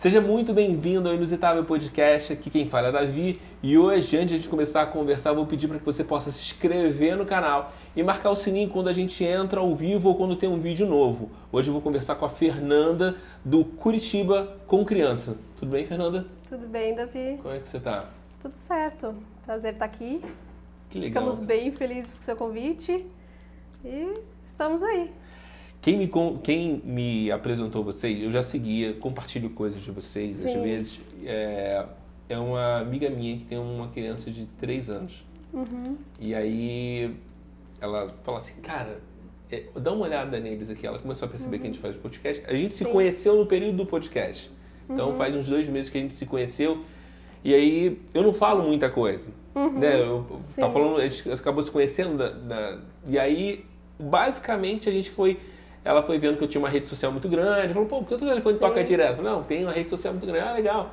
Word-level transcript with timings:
Seja 0.00 0.18
muito 0.18 0.54
bem-vindo 0.54 1.10
ao 1.10 1.14
Inusitável 1.14 1.62
Podcast. 1.62 2.32
Aqui 2.32 2.48
quem 2.48 2.66
fala 2.66 2.88
é 2.88 2.92
Davi. 2.92 3.38
E 3.62 3.76
hoje, 3.76 4.16
antes 4.16 4.28
de 4.28 4.34
a 4.34 4.38
gente 4.38 4.48
começar 4.48 4.80
a 4.80 4.86
conversar, 4.86 5.34
vou 5.34 5.44
pedir 5.44 5.68
para 5.68 5.78
que 5.78 5.84
você 5.84 6.02
possa 6.02 6.30
se 6.30 6.40
inscrever 6.40 7.18
no 7.18 7.26
canal 7.26 7.74
e 7.94 8.02
marcar 8.02 8.30
o 8.30 8.34
sininho 8.34 8.70
quando 8.70 8.88
a 8.88 8.94
gente 8.94 9.22
entra 9.22 9.60
ao 9.60 9.74
vivo 9.74 10.08
ou 10.08 10.14
quando 10.14 10.36
tem 10.36 10.48
um 10.48 10.58
vídeo 10.58 10.86
novo. 10.86 11.30
Hoje 11.52 11.68
eu 11.68 11.74
vou 11.74 11.82
conversar 11.82 12.14
com 12.14 12.24
a 12.24 12.30
Fernanda 12.30 13.14
do 13.44 13.62
Curitiba 13.62 14.56
com 14.66 14.86
Criança. 14.86 15.36
Tudo 15.58 15.70
bem, 15.72 15.86
Fernanda? 15.86 16.26
Tudo 16.48 16.66
bem, 16.66 16.94
Davi? 16.94 17.38
Como 17.42 17.54
é 17.54 17.58
que 17.58 17.66
você 17.66 17.76
está? 17.76 18.08
Tudo 18.40 18.54
certo. 18.54 19.14
Prazer 19.44 19.74
estar 19.74 19.84
aqui. 19.84 20.22
Que 20.88 20.98
legal. 20.98 21.24
Ficamos 21.24 21.46
bem 21.46 21.72
felizes 21.72 22.16
com 22.16 22.22
o 22.22 22.24
seu 22.24 22.36
convite 22.36 23.04
e 23.84 24.14
estamos 24.42 24.82
aí. 24.82 25.12
Quem 25.80 25.96
me, 25.96 26.10
quem 26.42 26.82
me 26.84 27.30
apresentou 27.30 27.82
vocês, 27.82 28.22
eu 28.22 28.30
já 28.30 28.42
seguia, 28.42 28.92
compartilho 28.94 29.48
coisas 29.50 29.80
de 29.80 29.90
vocês, 29.90 30.34
Sim. 30.34 30.48
às 30.48 30.62
vezes. 30.62 31.00
É, 31.24 31.84
é 32.28 32.38
uma 32.38 32.78
amiga 32.78 33.08
minha 33.10 33.36
que 33.36 33.44
tem 33.44 33.58
uma 33.58 33.88
criança 33.88 34.30
de 34.30 34.46
3 34.58 34.90
anos. 34.90 35.26
Uhum. 35.52 35.96
E 36.20 36.34
aí 36.34 37.16
ela 37.80 38.14
fala 38.22 38.38
assim, 38.38 38.54
cara, 38.60 39.00
é, 39.50 39.64
dá 39.74 39.92
uma 39.92 40.04
olhada 40.04 40.38
neles 40.38 40.70
aqui. 40.70 40.86
Ela 40.86 40.98
começou 40.98 41.26
a 41.26 41.30
perceber 41.30 41.56
uhum. 41.56 41.62
que 41.62 41.66
a 41.66 41.70
gente 41.70 41.80
faz 41.80 41.96
podcast. 41.96 42.44
A 42.46 42.54
gente 42.54 42.72
Sim. 42.72 42.84
se 42.84 42.90
conheceu 42.90 43.36
no 43.36 43.46
período 43.46 43.78
do 43.78 43.86
podcast. 43.86 44.50
Então 44.88 45.10
uhum. 45.10 45.16
faz 45.16 45.34
uns 45.34 45.48
dois 45.48 45.68
meses 45.68 45.90
que 45.90 45.98
a 45.98 46.00
gente 46.00 46.14
se 46.14 46.26
conheceu. 46.26 46.84
E 47.42 47.54
aí 47.54 48.00
eu 48.12 48.22
não 48.22 48.34
falo 48.34 48.62
muita 48.62 48.90
coisa. 48.90 49.28
Uhum. 49.54 49.78
Né? 49.78 50.00
Eu, 50.00 50.26
tá 50.56 50.70
falando, 50.70 50.98
a 50.98 51.08
gente 51.08 51.30
acabou 51.32 51.62
se 51.62 51.70
conhecendo. 51.70 52.16
Da, 52.16 52.28
da, 52.28 52.78
e 53.08 53.18
aí, 53.18 53.64
basicamente, 53.98 54.88
a 54.88 54.92
gente 54.92 55.10
foi 55.10 55.38
ela 55.84 56.02
foi 56.02 56.18
vendo 56.18 56.36
que 56.36 56.44
eu 56.44 56.48
tinha 56.48 56.60
uma 56.60 56.68
rede 56.68 56.88
social 56.88 57.10
muito 57.10 57.28
grande. 57.28 57.72
Falou, 57.72 57.88
pô, 57.88 57.98
por 58.00 58.08
que 58.08 58.14
o 58.14 58.18
telefone 58.18 58.54
Sim. 58.54 58.60
toca 58.60 58.84
direto? 58.84 59.22
Não, 59.22 59.42
tem 59.42 59.64
uma 59.64 59.72
rede 59.72 59.88
social 59.88 60.12
muito 60.12 60.26
grande. 60.26 60.48
Ah, 60.48 60.52
legal. 60.52 60.90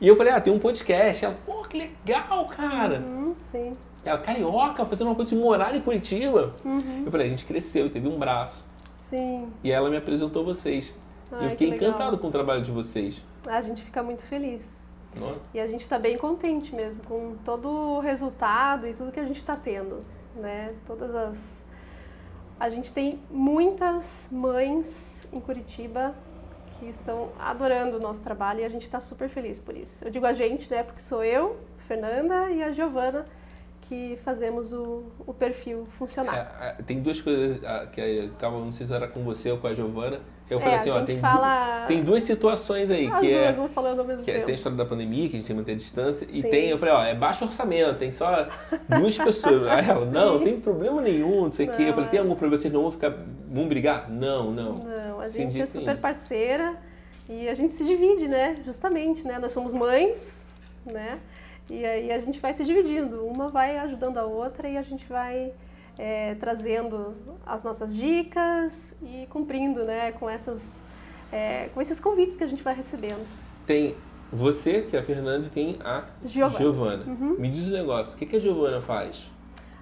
E 0.00 0.08
eu 0.08 0.16
falei, 0.16 0.32
ah, 0.32 0.40
tem 0.40 0.52
um 0.52 0.58
podcast. 0.58 1.24
Ela, 1.24 1.36
pô, 1.46 1.62
que 1.64 1.78
legal, 1.78 2.48
cara. 2.48 2.98
Uhum, 2.98 3.32
sim. 3.36 3.76
Ela, 4.04 4.18
carioca, 4.18 4.84
fazendo 4.84 5.08
uma 5.08 5.14
coisa 5.14 5.34
de 5.34 5.40
morar 5.40 5.74
em 5.74 5.80
Curitiba. 5.80 6.54
Uhum. 6.64 7.02
Eu 7.06 7.10
falei, 7.10 7.28
a 7.28 7.30
gente 7.30 7.46
cresceu, 7.46 7.88
teve 7.88 8.08
um 8.08 8.18
braço. 8.18 8.66
Sim. 8.92 9.48
E 9.62 9.70
ela 9.70 9.88
me 9.88 9.96
apresentou 9.96 10.44
vocês. 10.44 10.94
Ai, 11.30 11.46
eu 11.46 11.50
fiquei 11.50 11.68
encantado 11.68 12.18
com 12.18 12.26
o 12.26 12.30
trabalho 12.30 12.62
de 12.62 12.72
vocês. 12.72 13.24
A 13.46 13.62
gente 13.62 13.82
fica 13.82 14.02
muito 14.02 14.24
feliz. 14.24 14.90
Nossa. 15.16 15.38
E 15.54 15.60
a 15.60 15.66
gente 15.68 15.82
está 15.82 15.98
bem 15.98 16.18
contente 16.18 16.74
mesmo 16.74 17.02
com 17.04 17.36
todo 17.44 17.68
o 17.68 18.00
resultado 18.00 18.86
e 18.88 18.94
tudo 18.94 19.12
que 19.12 19.20
a 19.20 19.24
gente 19.24 19.36
está 19.36 19.54
tendo. 19.54 20.04
Né? 20.34 20.74
Todas 20.84 21.14
as 21.14 21.64
a 22.58 22.70
gente 22.70 22.92
tem 22.92 23.18
muitas 23.30 24.30
mães 24.32 25.26
em 25.32 25.40
Curitiba 25.40 26.14
que 26.78 26.86
estão 26.86 27.30
adorando 27.38 27.96
o 27.96 28.00
nosso 28.00 28.22
trabalho 28.22 28.60
e 28.60 28.64
a 28.64 28.68
gente 28.68 28.82
está 28.82 29.00
super 29.00 29.28
feliz 29.28 29.58
por 29.58 29.76
isso. 29.76 30.04
Eu 30.04 30.10
digo 30.10 30.26
a 30.26 30.32
gente, 30.32 30.70
né, 30.70 30.82
porque 30.82 31.00
sou 31.00 31.22
eu, 31.22 31.56
Fernanda 31.78 32.50
e 32.50 32.62
a 32.62 32.72
Giovana 32.72 33.24
que 33.82 34.18
fazemos 34.24 34.72
o, 34.72 35.04
o 35.26 35.34
perfil 35.34 35.86
funcionar. 35.98 36.56
É, 36.60 36.68
é 36.68 36.82
tem 36.82 37.00
duas 37.00 37.20
coisas 37.20 37.60
que 37.92 38.00
eu 38.00 38.30
tava, 38.32 38.58
não 38.58 38.72
sei 38.72 38.86
se 38.86 38.94
era 38.94 39.06
com 39.06 39.22
você 39.22 39.50
ou 39.50 39.58
com 39.58 39.66
a 39.66 39.74
Giovana, 39.74 40.20
eu 40.48 40.58
é, 40.58 40.60
falei 40.60 40.76
assim, 40.76 40.90
ó, 40.90 41.02
tem, 41.02 41.18
fala... 41.18 41.86
tem 41.86 42.02
duas 42.02 42.22
situações 42.24 42.90
aí. 42.90 43.06
As 43.06 43.20
que 43.20 43.30
duas 43.30 43.46
é, 43.46 43.52
vão 43.52 43.68
falando 43.68 44.00
ao 44.00 44.04
mesmo 44.04 44.22
que 44.22 44.30
tempo. 44.30 44.42
É, 44.42 44.44
tem 44.44 44.52
a 44.52 44.56
história 44.56 44.76
da 44.76 44.84
pandemia, 44.84 45.28
que 45.28 45.36
a 45.36 45.38
gente 45.38 45.46
tem 45.46 45.56
que 45.56 45.60
manter 45.60 45.72
a 45.72 45.76
distância. 45.76 46.26
Sim. 46.26 46.38
E 46.38 46.42
tem, 46.42 46.68
eu 46.68 46.78
falei, 46.78 46.94
ó, 46.94 47.02
é 47.02 47.14
baixo 47.14 47.44
orçamento, 47.44 47.98
tem 47.98 48.12
só 48.12 48.46
duas 48.88 49.16
pessoas. 49.16 49.66
Aí 49.72 49.88
ela, 49.88 50.04
não, 50.04 50.38
não 50.38 50.44
tem 50.44 50.60
problema 50.60 51.00
nenhum, 51.00 51.44
não 51.44 51.50
sei 51.50 51.66
o 51.66 51.72
quê. 51.72 51.84
Eu 51.84 51.94
falei, 51.94 52.10
tem 52.10 52.20
algum 52.20 52.34
problema, 52.34 52.60
vocês 52.60 52.72
não 52.72 52.82
vão 52.82 52.92
ficar, 52.92 53.14
vão 53.48 53.66
brigar? 53.66 54.10
Não, 54.10 54.50
não. 54.50 54.74
Não, 54.74 55.20
a 55.20 55.28
gente 55.28 55.60
é 55.60 55.66
super 55.66 55.96
parceira 55.96 56.76
e 57.26 57.48
a 57.48 57.54
gente 57.54 57.72
se 57.72 57.84
divide, 57.84 58.28
né? 58.28 58.56
Justamente, 58.62 59.26
né? 59.26 59.38
Nós 59.38 59.52
somos 59.52 59.72
mães, 59.72 60.46
né? 60.84 61.18
E 61.70 61.86
aí 61.86 62.12
a 62.12 62.18
gente 62.18 62.38
vai 62.38 62.52
se 62.52 62.64
dividindo. 62.64 63.24
Uma 63.24 63.48
vai 63.48 63.78
ajudando 63.78 64.18
a 64.18 64.24
outra 64.24 64.68
e 64.68 64.76
a 64.76 64.82
gente 64.82 65.06
vai 65.06 65.52
é, 65.98 66.34
trazendo 66.36 67.14
as 67.46 67.62
nossas 67.62 67.94
dicas 67.94 68.96
e 69.02 69.26
cumprindo, 69.30 69.84
né? 69.84 70.12
Com 70.12 70.28
essas 70.28 70.84
é, 71.32 71.68
com 71.74 71.80
esses 71.80 71.98
convites 71.98 72.36
que 72.36 72.44
a 72.44 72.46
gente 72.46 72.62
vai 72.62 72.74
recebendo. 72.74 73.26
Tem 73.66 73.96
você, 74.32 74.82
que 74.82 74.96
é 74.96 75.00
a 75.00 75.02
Fernanda, 75.02 75.46
e 75.46 75.50
tem 75.50 75.78
a 75.84 76.04
Giovana. 76.24 76.58
Giovana. 76.58 77.04
Uhum. 77.06 77.36
Me 77.38 77.50
diz 77.50 77.68
um 77.68 77.72
negócio, 77.72 78.14
o 78.14 78.16
que, 78.16 78.26
que 78.26 78.36
a 78.36 78.40
Giovana 78.40 78.80
faz? 78.80 79.30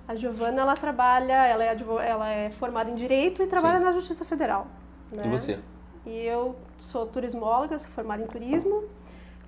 A 0.07 0.15
Giovana, 0.15 0.63
ela 0.63 0.75
trabalha, 0.75 1.47
ela 1.47 1.65
é, 1.65 1.77
ela 2.07 2.31
é 2.31 2.51
formada 2.51 2.91
em 2.91 2.95
Direito 2.95 3.43
e 3.43 3.47
trabalha 3.47 3.79
Sim. 3.79 3.85
na 3.85 3.93
Justiça 3.93 4.25
Federal. 4.25 4.67
Né? 5.11 5.23
E 5.25 5.29
você? 5.29 5.59
E 6.05 6.27
eu 6.27 6.57
sou 6.79 7.07
turismóloga, 7.07 7.79
sou 7.79 7.91
formada 7.91 8.23
em 8.23 8.27
Turismo 8.27 8.85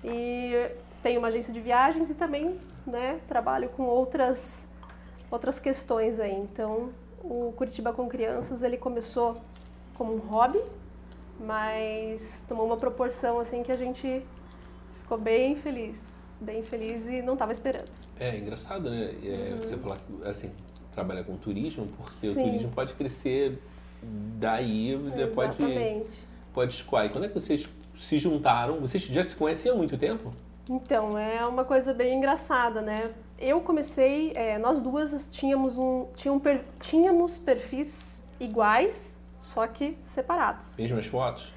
e 0.03 0.69
tenho 1.03 1.19
uma 1.19 1.27
agência 1.27 1.53
de 1.53 1.59
viagens 1.59 2.09
e 2.09 2.15
também 2.15 2.59
né, 2.87 3.19
trabalho 3.27 3.69
com 3.69 3.83
outras, 3.83 4.71
outras 5.35 5.59
questões 5.59 6.19
aí. 6.19 6.33
Então, 6.33 6.89
o 7.23 7.53
Curitiba 7.55 7.93
com 7.93 8.07
Crianças, 8.07 8.63
ele 8.63 8.77
começou 8.77 9.37
como 9.93 10.15
um 10.15 10.19
hobby, 10.19 10.61
mas 11.39 12.43
tomou 12.47 12.65
uma 12.65 12.77
proporção 12.77 13.39
assim 13.39 13.63
que 13.63 13.71
a 13.71 13.75
gente 13.75 14.25
ficou 15.01 15.17
bem 15.17 15.55
feliz, 15.55 16.37
bem 16.41 16.63
feliz 16.63 17.07
e 17.07 17.21
não 17.21 17.33
estava 17.33 17.51
esperando. 17.51 17.89
É 18.19 18.37
engraçado, 18.37 18.89
né? 18.89 19.13
É, 19.23 19.51
uhum. 19.51 19.57
Você 19.57 19.77
falar 19.77 19.97
assim, 20.25 20.51
trabalhar 20.91 21.23
com 21.23 21.35
turismo, 21.37 21.87
porque 21.97 22.27
Sim. 22.27 22.41
o 22.41 22.45
turismo 22.45 22.71
pode 22.71 22.93
crescer 22.93 23.61
daí, 24.39 24.93
Exatamente. 24.93 25.33
pode 25.33 26.05
pode 26.53 26.73
escoar. 26.73 27.05
E 27.05 27.09
quando 27.09 27.25
é 27.25 27.27
que 27.27 27.33
vocês 27.33 27.69
se 27.95 28.17
juntaram? 28.17 28.79
Vocês 28.79 29.03
já 29.03 29.23
se 29.23 29.35
conheciam 29.35 29.75
há 29.75 29.77
muito 29.77 29.97
tempo? 29.97 30.33
Então, 30.69 31.17
é 31.17 31.45
uma 31.45 31.63
coisa 31.63 31.93
bem 31.93 32.17
engraçada, 32.17 32.81
né? 32.81 33.11
Eu 33.37 33.61
comecei, 33.61 34.31
é, 34.33 34.57
nós 34.57 34.79
duas 34.81 35.29
tínhamos 35.31 35.77
um, 35.77 36.07
tínhamos 36.79 37.37
perfis 37.37 38.25
iguais, 38.39 39.19
só 39.39 39.67
que 39.67 39.97
separados. 40.01 40.75
Mesmas 40.77 41.05
fotos? 41.05 41.53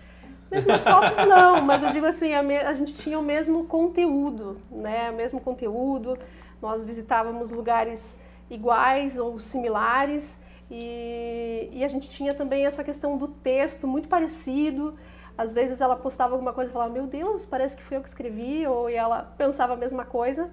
Mesmas 0.50 0.82
fotos 0.82 1.16
não, 1.26 1.62
mas 1.62 1.82
eu 1.82 1.90
digo 1.90 2.06
assim, 2.06 2.34
a, 2.34 2.42
me, 2.42 2.56
a, 2.56 2.72
gente 2.72 2.94
tinha 2.94 3.18
o 3.18 3.22
mesmo 3.22 3.64
conteúdo, 3.64 4.60
né? 4.70 5.10
O 5.10 5.14
mesmo 5.14 5.40
conteúdo, 5.40 6.18
nós 6.60 6.82
visitávamos 6.84 7.50
lugares 7.50 8.20
iguais 8.50 9.18
ou 9.18 9.38
similares 9.38 10.40
e, 10.70 11.68
e 11.72 11.84
a 11.84 11.88
gente 11.88 12.10
tinha 12.10 12.34
também 12.34 12.66
essa 12.66 12.84
questão 12.84 13.16
do 13.16 13.28
texto 13.28 13.86
muito 13.86 14.08
parecido. 14.08 14.96
Às 15.38 15.52
vezes 15.52 15.80
ela 15.80 15.94
postava 15.94 16.34
alguma 16.34 16.52
coisa 16.52 16.68
e 16.68 16.72
falava, 16.72 16.92
meu 16.92 17.06
Deus, 17.06 17.46
parece 17.46 17.76
que 17.76 17.82
fui 17.82 17.96
eu 17.96 18.02
que 18.02 18.08
escrevi, 18.08 18.66
ou 18.66 18.88
ela 18.88 19.22
pensava 19.38 19.74
a 19.74 19.76
mesma 19.76 20.04
coisa. 20.04 20.50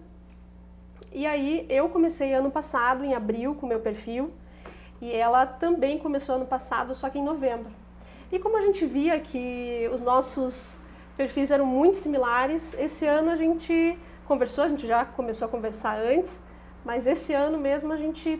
E 1.11 1.25
aí 1.25 1.65
eu 1.69 1.89
comecei 1.89 2.33
ano 2.33 2.51
passado, 2.51 3.03
em 3.03 3.15
abril, 3.15 3.55
com 3.55 3.65
meu 3.65 3.79
perfil, 3.79 4.31
e 5.01 5.11
ela 5.11 5.47
também 5.47 5.97
começou 5.97 6.35
ano 6.35 6.45
passado, 6.45 6.93
só 6.93 7.09
que 7.09 7.17
em 7.17 7.23
novembro. 7.23 7.71
E 8.31 8.37
como 8.37 8.57
a 8.57 8.61
gente 8.61 8.85
via 8.85 9.19
que 9.19 9.89
os 9.91 10.01
nossos 10.01 10.81
perfis 11.17 11.49
eram 11.49 11.65
muito 11.65 11.97
similares, 11.97 12.75
esse 12.75 13.07
ano 13.07 13.31
a 13.31 13.35
gente 13.35 13.97
conversou, 14.27 14.65
a 14.65 14.67
gente 14.67 14.85
já 14.85 15.03
começou 15.03 15.47
a 15.47 15.49
conversar 15.49 15.97
antes, 15.97 16.39
mas 16.83 17.07
esse 17.07 17.33
ano 17.33 17.57
mesmo 17.57 17.91
a 17.91 17.97
gente 17.97 18.39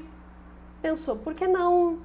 pensou, 0.79 1.15
por 1.15 1.33
que 1.33 1.47
não 1.47 1.99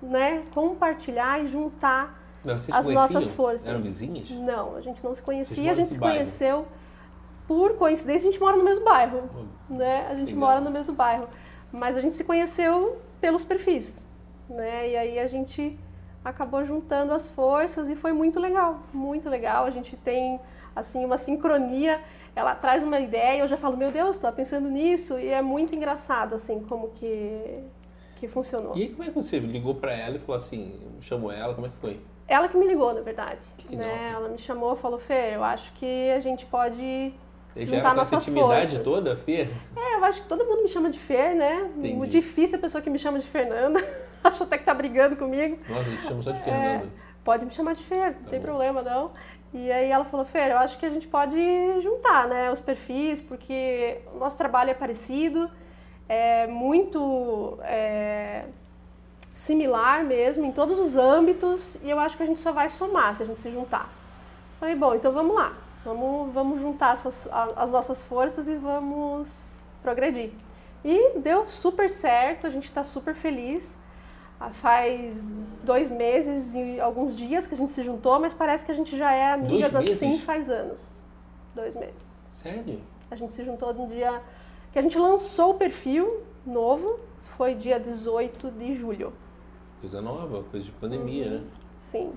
né, 0.00 0.42
compartilhar 0.52 1.40
e 1.40 1.46
juntar 1.46 2.21
não, 2.44 2.54
as 2.54 2.88
nossas 2.88 3.30
forças? 3.30 3.66
Eram 3.66 3.78
vizinhas? 3.78 4.30
Não, 4.30 4.76
a 4.76 4.80
gente 4.80 5.02
não 5.04 5.14
se 5.14 5.22
conhecia, 5.22 5.70
a 5.70 5.74
gente 5.74 5.92
se 5.92 5.98
conheceu 5.98 6.66
por 7.46 7.76
coincidência, 7.76 8.28
a 8.28 8.32
gente 8.32 8.40
mora 8.40 8.56
no 8.56 8.64
mesmo 8.64 8.84
bairro, 8.84 9.28
oh, 9.34 9.74
né? 9.74 10.06
A 10.08 10.14
gente 10.14 10.34
legal. 10.34 10.48
mora 10.48 10.60
no 10.60 10.70
mesmo 10.70 10.94
bairro, 10.94 11.28
mas 11.72 11.96
a 11.96 12.00
gente 12.00 12.14
se 12.14 12.24
conheceu 12.24 12.98
pelos 13.20 13.44
perfis, 13.44 14.06
né? 14.48 14.90
E 14.90 14.96
aí 14.96 15.18
a 15.18 15.26
gente 15.26 15.78
acabou 16.24 16.64
juntando 16.64 17.12
as 17.12 17.26
forças 17.28 17.88
e 17.88 17.96
foi 17.96 18.12
muito 18.12 18.38
legal, 18.38 18.80
muito 18.92 19.28
legal. 19.28 19.64
A 19.64 19.70
gente 19.70 19.96
tem 19.96 20.40
assim 20.74 21.04
uma 21.04 21.18
sincronia. 21.18 22.00
Ela 22.34 22.54
traz 22.54 22.82
uma 22.82 22.98
ideia, 22.98 23.40
eu 23.40 23.46
já 23.46 23.58
falo, 23.58 23.76
meu 23.76 23.92
Deus, 23.92 24.16
estou 24.16 24.32
pensando 24.32 24.70
nisso 24.70 25.18
e 25.18 25.28
é 25.28 25.42
muito 25.42 25.74
engraçado 25.74 26.34
assim 26.34 26.60
como 26.60 26.88
que 26.90 27.62
que 28.22 28.28
funcionou. 28.28 28.76
E 28.76 28.82
aí, 28.82 28.88
como 28.90 29.02
é 29.02 29.06
que 29.08 29.14
você 29.14 29.40
ligou 29.40 29.74
para 29.74 29.92
ela 29.92 30.14
e 30.14 30.20
falou 30.20 30.36
assim, 30.36 30.78
chamou 31.00 31.32
ela, 31.32 31.54
como 31.54 31.66
é 31.66 31.70
que 31.70 31.76
foi? 31.78 32.00
Ela 32.28 32.48
que 32.48 32.56
me 32.56 32.66
ligou, 32.66 32.94
na 32.94 33.00
verdade. 33.00 33.40
Né? 33.70 34.10
Ela 34.14 34.28
me 34.28 34.38
chamou, 34.38 34.74
falou, 34.76 34.98
Fer, 34.98 35.34
eu 35.34 35.44
acho 35.44 35.72
que 35.74 36.10
a 36.12 36.20
gente 36.20 36.46
pode 36.46 37.12
você 37.54 37.66
juntar 37.66 37.82
já 37.90 37.94
nossas 37.94 38.22
intimidade 38.22 38.68
forças. 38.68 38.82
toda, 38.82 39.16
Fer? 39.16 39.50
É, 39.76 39.96
eu 39.96 40.04
acho 40.04 40.22
que 40.22 40.28
todo 40.28 40.44
mundo 40.44 40.62
me 40.62 40.68
chama 40.68 40.88
de 40.88 40.98
Fer, 40.98 41.34
né? 41.34 41.70
Entendi. 41.76 41.98
O 42.00 42.06
difícil 42.06 42.56
é 42.56 42.58
a 42.58 42.62
pessoa 42.62 42.80
que 42.80 42.88
me 42.88 42.98
chama 42.98 43.18
de 43.18 43.26
Fernanda. 43.26 43.84
acho 44.24 44.44
até 44.44 44.56
que 44.56 44.64
tá 44.64 44.72
brigando 44.72 45.16
comigo. 45.16 45.58
Nossa, 45.68 45.80
a 45.80 45.84
gente 45.84 46.02
chama 46.02 46.22
só 46.22 46.30
de 46.30 46.42
Fernanda. 46.42 46.84
É, 46.84 46.88
pode 47.24 47.44
me 47.44 47.50
chamar 47.50 47.74
de 47.74 47.82
Fer, 47.82 48.12
não 48.14 48.22
Tá 48.24 48.30
tem 48.30 48.38
bom. 48.38 48.44
problema 48.46 48.80
não. 48.82 49.10
E 49.52 49.70
aí 49.70 49.90
ela 49.90 50.04
falou, 50.04 50.24
Fer, 50.24 50.50
eu 50.50 50.58
acho 50.58 50.78
que 50.78 50.86
a 50.86 50.90
gente 50.90 51.06
pode 51.06 51.36
juntar, 51.80 52.26
né, 52.26 52.50
os 52.50 52.60
perfis, 52.60 53.20
porque 53.20 53.98
o 54.14 54.18
nosso 54.18 54.38
trabalho 54.38 54.70
é 54.70 54.74
parecido, 54.74 55.50
é 56.08 56.46
muito 56.46 57.58
é, 57.62 58.44
similar 59.32 60.04
mesmo, 60.04 60.44
em 60.44 60.52
todos 60.52 60.78
os 60.78 60.96
âmbitos, 60.96 61.76
e 61.82 61.90
eu 61.90 61.98
acho 61.98 62.16
que 62.16 62.22
a 62.22 62.26
gente 62.26 62.38
só 62.38 62.52
vai 62.52 62.68
somar 62.68 63.14
se 63.14 63.22
a 63.22 63.26
gente 63.26 63.38
se 63.38 63.50
juntar. 63.50 63.90
Falei, 64.60 64.74
bom, 64.74 64.94
então 64.94 65.10
vamos 65.12 65.34
lá. 65.34 65.54
Vamos, 65.84 66.32
vamos 66.32 66.60
juntar 66.60 66.92
essas, 66.92 67.26
as 67.56 67.70
nossas 67.70 68.02
forças 68.02 68.46
e 68.46 68.54
vamos 68.54 69.64
progredir. 69.82 70.30
E 70.84 71.18
deu 71.18 71.48
super 71.48 71.90
certo, 71.90 72.46
a 72.46 72.50
gente 72.50 72.64
está 72.64 72.84
super 72.84 73.14
feliz. 73.14 73.78
Ah, 74.38 74.50
faz 74.50 75.32
dois 75.62 75.90
meses 75.90 76.54
e 76.54 76.80
alguns 76.80 77.16
dias 77.16 77.46
que 77.46 77.54
a 77.54 77.56
gente 77.56 77.70
se 77.70 77.82
juntou, 77.82 78.18
mas 78.18 78.34
parece 78.34 78.64
que 78.64 78.72
a 78.72 78.74
gente 78.74 78.96
já 78.96 79.12
é 79.12 79.32
amigas 79.32 79.74
assim 79.74 80.18
faz 80.18 80.50
anos. 80.50 81.02
Dois 81.54 81.74
meses. 81.74 82.08
Sério? 82.30 82.80
A 83.10 83.14
gente 83.14 83.32
se 83.32 83.44
juntou 83.44 83.72
no 83.72 83.86
dia 83.86 84.20
que 84.72 84.78
a 84.78 84.82
gente 84.82 84.98
lançou 84.98 85.50
o 85.50 85.54
perfil 85.54 86.22
novo, 86.44 86.98
foi 87.36 87.54
dia 87.54 87.78
18 87.78 88.50
de 88.50 88.72
julho. 88.72 89.12
Coisa 89.80 90.00
nova, 90.00 90.44
coisa 90.44 90.66
de 90.66 90.72
pandemia, 90.72 91.26
uhum. 91.26 91.30
né? 91.32 91.44
Sim. 91.76 92.12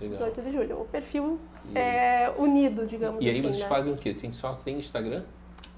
Legal. 0.00 0.18
18 0.18 0.42
de 0.42 0.50
julho. 0.50 0.80
O 0.80 0.84
perfil 0.84 1.38
e... 1.66 1.78
é 1.78 2.32
unido, 2.36 2.86
digamos 2.86 3.18
assim. 3.18 3.26
E 3.26 3.30
aí 3.30 3.40
vocês 3.40 3.60
né? 3.60 3.68
fazem 3.68 3.92
o 3.92 3.96
quê? 3.96 4.14
Tem 4.14 4.30
só 4.32 4.54
tem 4.54 4.76
Instagram? 4.76 5.24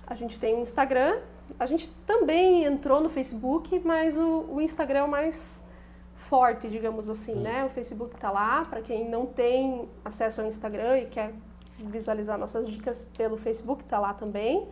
A 0.07 0.15
gente 0.15 0.39
tem 0.39 0.57
um 0.57 0.63
Instagram. 0.63 1.19
A 1.59 1.67
gente 1.67 1.89
também 2.07 2.65
entrou 2.65 3.01
no 3.01 3.09
Facebook, 3.09 3.79
mas 3.85 4.17
o, 4.17 4.47
o 4.51 4.61
Instagram 4.61 5.01
é 5.01 5.05
o 5.05 5.11
mais 5.11 5.67
forte, 6.15 6.69
digamos 6.69 7.09
assim, 7.09 7.35
hum. 7.35 7.43
né? 7.43 7.65
O 7.65 7.71
Facebook 7.71 8.15
está 8.15 8.31
lá 8.31 8.65
para 8.65 8.83
quem 8.83 9.09
não 9.09 9.27
tem 9.27 9.89
acesso 10.05 10.41
ao 10.41 10.47
Instagram 10.47 10.99
e 10.99 11.07
quer 11.07 11.33
visualizar 11.79 12.39
nossas 12.39 12.69
dicas 12.69 13.05
pelo 13.17 13.37
Facebook, 13.37 13.83
está 13.83 13.99
lá 13.99 14.13
também. 14.13 14.69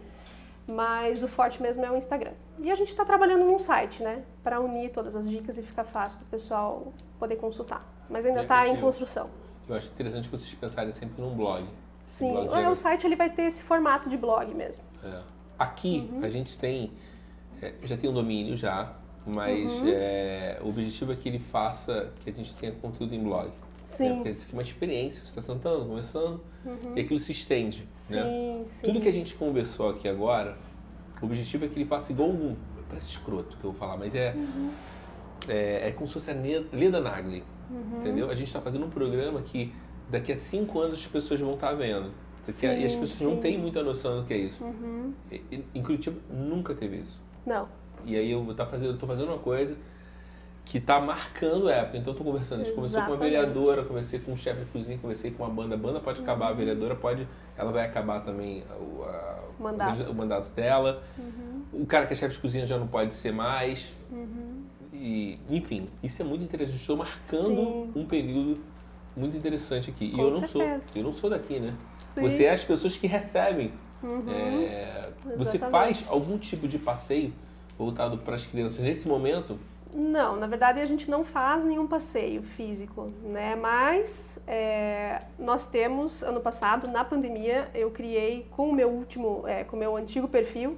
Mas 0.68 1.22
o 1.22 1.28
forte 1.28 1.62
mesmo 1.62 1.84
é 1.84 1.90
o 1.90 1.96
Instagram. 1.96 2.32
E 2.58 2.70
a 2.70 2.74
gente 2.74 2.88
está 2.88 3.04
trabalhando 3.04 3.44
num 3.44 3.58
site, 3.58 4.02
né? 4.02 4.22
Para 4.44 4.60
unir 4.60 4.90
todas 4.90 5.16
as 5.16 5.28
dicas 5.28 5.56
e 5.56 5.62
ficar 5.62 5.84
fácil 5.84 6.20
do 6.20 6.26
pessoal 6.26 6.92
poder 7.18 7.36
consultar. 7.36 7.86
Mas 8.08 8.26
ainda 8.26 8.42
está 8.42 8.66
é, 8.66 8.70
em 8.70 8.76
construção. 8.76 9.30
Eu 9.68 9.76
acho 9.76 9.88
interessante 9.88 10.28
vocês 10.28 10.52
pensarem 10.54 10.92
sempre 10.92 11.22
num 11.22 11.34
blog. 11.34 11.64
Sim, 12.04 12.32
blog 12.32 12.48
o, 12.48 12.70
o 12.70 12.74
site 12.74 13.06
ele 13.06 13.16
vai 13.16 13.30
ter 13.30 13.42
esse 13.42 13.62
formato 13.62 14.08
de 14.08 14.16
blog 14.16 14.54
mesmo. 14.54 14.84
É. 15.02 15.20
Aqui 15.58 16.08
uhum. 16.12 16.24
a 16.24 16.30
gente 16.30 16.56
tem, 16.58 16.92
é, 17.62 17.74
já 17.82 17.96
tem 17.96 18.08
um 18.08 18.14
domínio 18.14 18.56
já, 18.56 18.94
mas 19.26 19.72
uhum. 19.80 19.88
é, 19.88 20.58
o 20.62 20.68
objetivo 20.68 21.12
é 21.12 21.16
que 21.16 21.28
ele 21.28 21.38
faça, 21.38 22.12
que 22.20 22.30
a 22.30 22.32
gente 22.32 22.54
tenha 22.56 22.72
conteúdo 22.72 23.14
em 23.14 23.22
blog. 23.22 23.50
Sim. 23.88 24.10
Né? 24.10 24.14
Porque 24.16 24.30
isso 24.30 24.42
aqui 24.44 24.52
é 24.52 24.56
uma 24.56 24.62
experiência, 24.62 25.24
você 25.24 25.30
está 25.30 25.40
sentando, 25.40 25.86
conversando, 25.86 26.40
uhum. 26.64 26.92
e 26.94 27.00
aquilo 27.00 27.18
se 27.18 27.32
estende. 27.32 27.88
Sim, 27.90 28.14
né? 28.16 28.62
sim. 28.66 28.86
Tudo 28.86 29.00
que 29.00 29.08
a 29.08 29.12
gente 29.12 29.34
conversou 29.34 29.88
aqui 29.88 30.06
agora, 30.06 30.58
o 31.22 31.24
objetivo 31.24 31.64
é 31.64 31.68
que 31.68 31.78
ele 31.78 31.86
faça 31.86 32.12
igual 32.12 32.28
um. 32.28 32.54
Parece 32.86 33.10
escroto 33.10 33.56
que 33.56 33.64
eu 33.64 33.70
vou 33.72 33.78
falar, 33.78 33.96
mas 33.96 34.14
é. 34.14 34.34
Uhum. 34.34 34.70
É, 35.48 35.88
é 35.88 35.92
como 35.92 36.06
se 36.06 36.14
fosse 36.14 36.30
a 36.30 36.34
Leda 36.34 37.00
Nagli. 37.00 37.42
Uhum. 37.70 38.00
Entendeu? 38.00 38.30
A 38.30 38.34
gente 38.34 38.48
está 38.48 38.60
fazendo 38.60 38.84
um 38.84 38.90
programa 38.90 39.40
que 39.40 39.72
daqui 40.10 40.32
a 40.32 40.36
cinco 40.36 40.80
anos 40.80 40.96
as 40.96 41.06
pessoas 41.06 41.40
vão 41.40 41.54
estar 41.54 41.68
tá 41.68 41.74
vendo. 41.74 42.12
Sim, 42.42 42.66
e 42.66 42.84
as 42.84 42.94
pessoas 42.94 43.10
sim. 43.10 43.24
não 43.24 43.36
têm 43.36 43.58
muita 43.58 43.82
noção 43.82 44.20
do 44.20 44.24
que 44.26 44.34
é 44.34 44.38
isso. 44.38 44.62
Uhum. 44.64 45.12
Em 45.74 45.82
Curitiba 45.82 46.18
nunca 46.30 46.74
teve 46.74 46.96
isso. 46.96 47.20
Não. 47.44 47.68
E 48.04 48.16
aí 48.16 48.30
eu 48.30 48.54
tá 48.54 48.66
fazendo, 48.66 48.98
fazendo 49.06 49.28
uma 49.28 49.38
coisa 49.38 49.76
que 50.68 50.76
está 50.76 51.00
marcando 51.00 51.66
a 51.66 51.72
época. 51.72 51.96
Então 51.96 52.12
eu 52.12 52.18
tô 52.18 52.22
conversando. 52.22 52.60
A 52.60 52.64
gente 52.64 52.74
conversou 52.74 53.00
com 53.00 53.12
uma 53.12 53.16
vereadora, 53.16 53.82
conversei 53.84 54.18
com 54.18 54.32
um 54.32 54.36
chefe 54.36 54.60
de 54.60 54.66
cozinha, 54.66 54.98
conversei 54.98 55.30
com 55.30 55.42
uma 55.42 55.48
banda. 55.48 55.74
A 55.74 55.78
banda 55.78 55.98
pode 55.98 56.20
acabar, 56.20 56.46
uhum. 56.46 56.52
a 56.52 56.54
vereadora 56.54 56.94
pode. 56.94 57.26
Ela 57.56 57.72
vai 57.72 57.86
acabar 57.86 58.20
também 58.20 58.62
o, 58.78 59.02
a, 59.02 59.44
mandato. 59.58 60.10
o 60.10 60.14
mandato 60.14 60.50
dela. 60.50 61.02
Uhum. 61.16 61.62
O 61.72 61.86
cara 61.86 62.06
que 62.06 62.12
é 62.12 62.16
chefe 62.16 62.34
de 62.34 62.40
cozinha 62.40 62.66
já 62.66 62.76
não 62.76 62.86
pode 62.86 63.14
ser 63.14 63.32
mais. 63.32 63.94
Uhum. 64.12 64.62
E, 64.92 65.38
enfim, 65.48 65.88
isso 66.02 66.20
é 66.20 66.24
muito 66.24 66.44
interessante. 66.44 66.80
Estou 66.80 66.98
marcando 66.98 67.46
Sim. 67.46 67.92
um 67.96 68.04
período 68.04 68.60
muito 69.16 69.38
interessante 69.38 69.88
aqui. 69.88 70.10
Com 70.10 70.18
e 70.18 70.20
eu 70.20 70.30
não 70.30 70.46
certeza. 70.46 70.86
sou, 70.86 71.00
eu 71.00 71.04
não 71.04 71.12
sou 71.14 71.30
daqui, 71.30 71.60
né? 71.60 71.74
Sim. 72.04 72.20
Você 72.20 72.44
é 72.44 72.52
as 72.52 72.62
pessoas 72.62 72.94
que 72.94 73.06
recebem. 73.06 73.72
Uhum. 74.02 74.30
É, 74.30 75.12
você 75.34 75.58
faz 75.58 76.04
algum 76.08 76.36
tipo 76.36 76.68
de 76.68 76.78
passeio 76.78 77.32
voltado 77.78 78.18
para 78.18 78.34
as 78.34 78.44
crianças 78.44 78.80
nesse 78.80 79.08
momento? 79.08 79.58
Não, 79.92 80.36
na 80.36 80.46
verdade 80.46 80.80
a 80.80 80.86
gente 80.86 81.10
não 81.10 81.24
faz 81.24 81.64
nenhum 81.64 81.86
passeio 81.86 82.42
físico, 82.42 83.10
né? 83.22 83.56
Mas 83.56 84.38
é, 84.46 85.22
nós 85.38 85.66
temos 85.66 86.22
ano 86.22 86.40
passado 86.40 86.86
na 86.86 87.02
pandemia 87.04 87.70
eu 87.74 87.90
criei 87.90 88.46
com 88.50 88.68
o 88.68 88.72
meu 88.72 88.90
último, 88.90 89.44
é, 89.46 89.64
com 89.64 89.76
o 89.76 89.78
meu 89.78 89.96
antigo 89.96 90.28
perfil 90.28 90.76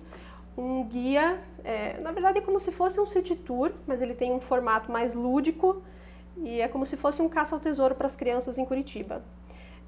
um 0.57 0.85
guia. 0.85 1.41
É, 1.65 1.99
na 2.01 2.13
verdade 2.13 2.39
é 2.39 2.41
como 2.41 2.61
se 2.61 2.71
fosse 2.73 3.01
um 3.01 3.07
city 3.07 3.35
tour, 3.35 3.73
mas 3.87 4.01
ele 4.01 4.15
tem 4.15 4.33
um 4.33 4.41
formato 4.41 4.91
mais 4.91 5.15
lúdico 5.15 5.83
e 6.37 6.61
é 6.61 6.69
como 6.69 6.87
se 6.87 6.97
fosse 6.97 7.21
um 7.21 7.29
caça 7.29 7.55
ao 7.55 7.61
tesouro 7.61 7.95
para 7.95 8.07
as 8.07 8.17
crianças 8.17 8.59
em 8.59 8.65
Curitiba. 8.65 9.23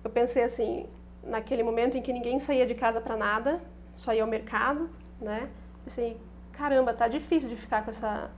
Eu 0.03 0.11
pensei 0.11 0.43
assim, 0.43 0.87
naquele 1.23 1.63
momento 1.63 1.97
em 1.97 2.03
que 2.03 2.13
ninguém 2.13 2.39
saía 2.39 2.67
de 2.67 2.75
casa 2.75 3.01
para 3.01 3.17
nada, 3.17 3.61
só 3.95 4.13
ia 4.13 4.23
ao 4.23 4.29
mercado, 4.29 4.91
né? 5.21 5.49
Pensei, 5.85 6.21
caramba, 6.53 6.93
tá 6.93 7.09
difícil 7.09 7.49
de 7.49 7.57
ficar 7.57 7.85
com 7.85 7.91
essa 7.91 8.31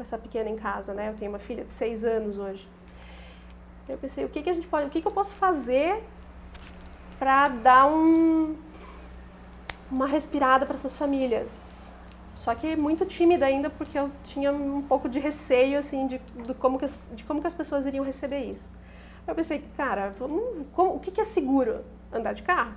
com 0.00 0.02
essa 0.02 0.16
pequena 0.16 0.48
em 0.48 0.56
casa, 0.56 0.94
né? 0.94 1.10
Eu 1.10 1.14
tenho 1.14 1.30
uma 1.30 1.38
filha 1.38 1.62
de 1.62 1.70
seis 1.70 2.04
anos 2.04 2.38
hoje. 2.38 2.66
Eu 3.86 3.98
pensei, 3.98 4.24
o 4.24 4.30
que, 4.30 4.42
que 4.42 4.48
a 4.48 4.54
gente 4.54 4.66
pode, 4.66 4.86
o 4.86 4.90
que, 4.90 5.02
que 5.02 5.06
eu 5.06 5.12
posso 5.12 5.34
fazer 5.34 6.02
para 7.18 7.48
dar 7.48 7.86
um, 7.86 8.56
uma 9.90 10.06
respirada 10.06 10.64
para 10.64 10.76
essas 10.76 10.96
famílias? 10.96 11.94
Só 12.34 12.54
que 12.54 12.74
muito 12.76 13.04
tímida 13.04 13.44
ainda, 13.44 13.68
porque 13.68 13.98
eu 13.98 14.10
tinha 14.24 14.50
um 14.50 14.80
pouco 14.80 15.06
de 15.06 15.20
receio, 15.20 15.78
assim, 15.78 16.06
de, 16.06 16.18
de, 16.46 16.54
como, 16.54 16.78
que 16.78 16.86
as, 16.86 17.12
de 17.14 17.22
como 17.24 17.42
que 17.42 17.46
as 17.46 17.52
pessoas 17.52 17.84
iriam 17.84 18.02
receber 18.02 18.44
isso. 18.44 18.72
Eu 19.26 19.34
pensei, 19.34 19.62
cara, 19.76 20.14
vamos, 20.18 20.66
como, 20.72 20.94
o 20.94 20.98
que, 20.98 21.10
que 21.10 21.20
é 21.20 21.24
seguro? 21.24 21.84
Andar 22.10 22.32
de 22.32 22.42
carro? 22.42 22.72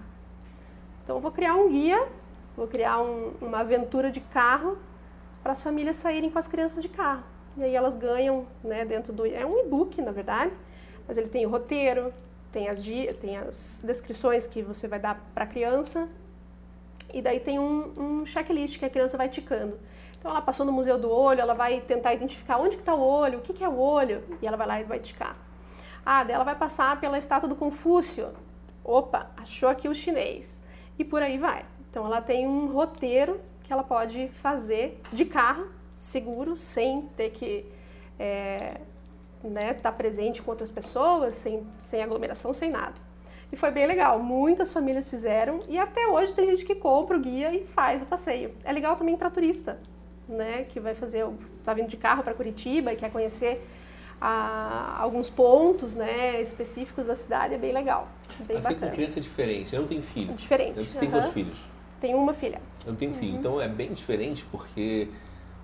Então 1.02 1.16
eu 1.16 1.22
vou 1.22 1.32
criar 1.32 1.56
um 1.56 1.70
guia, 1.70 2.06
vou 2.58 2.68
criar 2.68 3.00
um, 3.00 3.32
uma 3.42 3.60
aventura 3.60 4.12
de 4.12 4.20
carro 4.20 4.78
para 5.44 5.52
as 5.52 5.62
famílias 5.62 5.98
saírem 5.98 6.30
com 6.30 6.40
as 6.40 6.48
crianças 6.48 6.82
de 6.82 6.90
carro. 6.90 7.24
E 7.58 7.64
aí 7.64 7.76
elas 7.76 7.96
ganham, 7.96 8.48
né, 8.64 8.86
dentro 8.86 9.14
do... 9.14 9.26
É 9.26 9.46
um 9.46 9.60
e-book, 9.60 10.02
na 10.02 10.12
verdade, 10.12 10.54
mas 11.08 11.18
ele 11.18 11.28
tem 11.28 11.46
o 11.46 11.50
roteiro, 11.50 12.12
tem 12.52 12.70
as, 12.70 12.82
tem 13.20 13.38
as 13.38 13.84
descrições 13.86 14.48
que 14.48 14.64
você 14.64 14.88
vai 14.88 15.00
dar 15.00 15.22
para 15.36 15.44
a 15.44 15.48
criança, 15.48 16.10
e 17.14 17.22
daí 17.22 17.40
tem 17.40 17.60
um, 17.60 17.94
um 17.96 18.26
checklist 18.26 18.80
que 18.80 18.86
a 18.86 18.90
criança 18.90 19.18
vai 19.18 19.30
ticando. 19.30 19.78
Então 20.18 20.32
ela 20.32 20.42
passou 20.42 20.66
no 20.66 20.72
Museu 20.72 20.98
do 20.98 21.12
Olho, 21.12 21.42
ela 21.42 21.54
vai 21.54 21.82
tentar 21.82 22.14
identificar 22.14 22.58
onde 22.58 22.78
está 22.78 22.96
o 22.96 23.02
olho, 23.02 23.40
o 23.40 23.42
que, 23.42 23.54
que 23.54 23.64
é 23.64 23.68
o 23.68 23.78
olho, 23.78 24.24
e 24.42 24.48
ela 24.48 24.56
vai 24.56 24.66
lá 24.66 24.80
e 24.80 24.84
vai 24.86 25.00
ticar. 25.00 25.36
Ah, 26.06 26.24
daí 26.24 26.34
ela 26.34 26.46
vai 26.46 26.56
passar 26.56 27.00
pela 27.00 27.18
estátua 27.18 27.48
do 27.48 27.56
Confúcio. 27.56 28.30
Opa, 28.84 29.32
achou 29.38 29.70
aqui 29.70 29.88
o 29.88 29.94
chinês. 29.94 30.64
E 30.98 31.04
por 31.04 31.22
aí 31.22 31.38
vai. 31.38 31.66
Então 31.90 32.06
ela 32.06 32.22
tem 32.22 32.48
um 32.48 32.72
roteiro 32.72 33.40
que 33.53 33.53
ela 33.74 33.84
pode 33.84 34.30
fazer 34.42 35.02
de 35.12 35.26
carro, 35.26 35.68
seguro, 35.96 36.56
sem 36.56 37.04
ter 37.18 37.32
que 37.32 37.66
é, 38.20 38.80
né, 39.44 39.72
estar 39.72 39.92
tá 39.92 39.92
presente 39.92 40.42
com 40.42 40.52
outras 40.52 40.72
pessoas, 40.72 41.36
sem, 41.36 41.66
sem 41.78 42.02
aglomeração, 42.02 42.54
sem 42.54 42.72
nada. 42.72 42.94
E 43.52 43.56
foi 43.56 43.70
bem 43.70 43.86
legal, 43.86 44.18
muitas 44.20 44.72
famílias 44.72 45.08
fizeram 45.08 45.60
e 45.68 45.78
até 45.78 46.08
hoje 46.08 46.34
tem 46.34 46.50
gente 46.50 46.66
que 46.66 46.74
compra 46.74 47.18
o 47.18 47.20
guia 47.20 47.54
e 47.54 47.66
faz 47.68 48.02
o 48.02 48.06
passeio. 48.06 48.56
É 48.64 48.72
legal 48.72 48.96
também 48.96 49.16
para 49.16 49.30
turista, 49.30 49.80
né, 50.28 50.64
que 50.64 50.80
vai 50.80 50.96
fazer, 50.96 51.28
tá 51.64 51.74
vindo 51.74 51.88
de 51.88 51.98
carro 51.98 52.24
para 52.24 52.34
Curitiba 52.34 52.94
e 52.94 52.96
quer 52.96 53.12
conhecer 53.12 53.68
a, 54.20 54.98
alguns 55.00 55.30
pontos, 55.30 55.96
né, 55.96 56.42
específicos 56.42 57.08
da 57.08 57.16
cidade, 57.16 57.54
é 57.54 57.58
bem 57.58 57.74
legal. 57.74 58.08
Bem 58.40 58.58
assim, 58.58 58.76
com 58.76 58.90
criança 58.90 59.20
é 59.20 59.22
diferente, 59.22 59.76
eu 59.76 59.82
não 59.82 59.88
tenho 59.88 60.02
filho. 60.02 60.34
Diferente. 60.34 60.82
Você 60.82 61.00
tem 61.00 61.12
quantos 61.12 61.30
filhos? 61.30 61.70
Tenho 62.00 62.18
uma 62.18 62.34
filha. 62.34 62.62
Eu 62.86 62.92
não 62.92 62.96
tenho 62.96 63.14
filho. 63.14 63.34
Uhum. 63.34 63.40
Então 63.40 63.62
é 63.62 63.68
bem 63.68 63.94
diferente 63.94 64.46
porque 64.46 65.10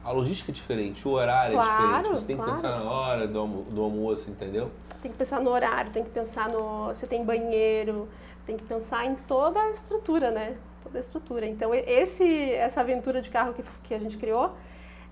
a 0.04 0.12
logística 0.12 0.52
é 0.52 0.54
diferente, 0.54 1.08
o 1.08 1.12
horário 1.12 1.54
claro, 1.54 1.72
é 1.72 1.76
diferente. 1.76 2.20
Você 2.20 2.26
tem 2.26 2.36
claro. 2.36 2.52
que 2.52 2.58
pensar 2.58 2.80
na 2.80 2.90
hora 2.90 3.28
do, 3.28 3.40
almo 3.40 3.64
do 3.64 3.82
almoço, 3.82 4.30
entendeu? 4.30 4.72
Tem 5.02 5.12
que 5.12 5.18
pensar 5.18 5.40
no 5.40 5.50
horário, 5.50 5.92
tem 5.92 6.04
que 6.04 6.10
pensar 6.10 6.50
no. 6.50 6.88
Você 6.88 7.08
tem 7.08 7.24
banheiro, 7.24 8.08
tem 8.46 8.58
que 8.58 8.64
pensar 8.64 9.06
em 9.06 9.16
toda 9.16 9.60
a 9.62 9.70
estrutura, 9.70 10.32
né? 10.32 10.56
Toda 10.84 10.98
a 10.98 11.02
estrutura. 11.02 11.46
Então, 11.46 11.74
esse, 11.74 12.52
essa 12.54 12.82
aventura 12.82 13.22
de 13.22 13.30
carro 13.30 13.54
que, 13.54 13.64
que 13.84 13.94
a 13.94 14.00
gente 14.00 14.18
criou, 14.18 14.54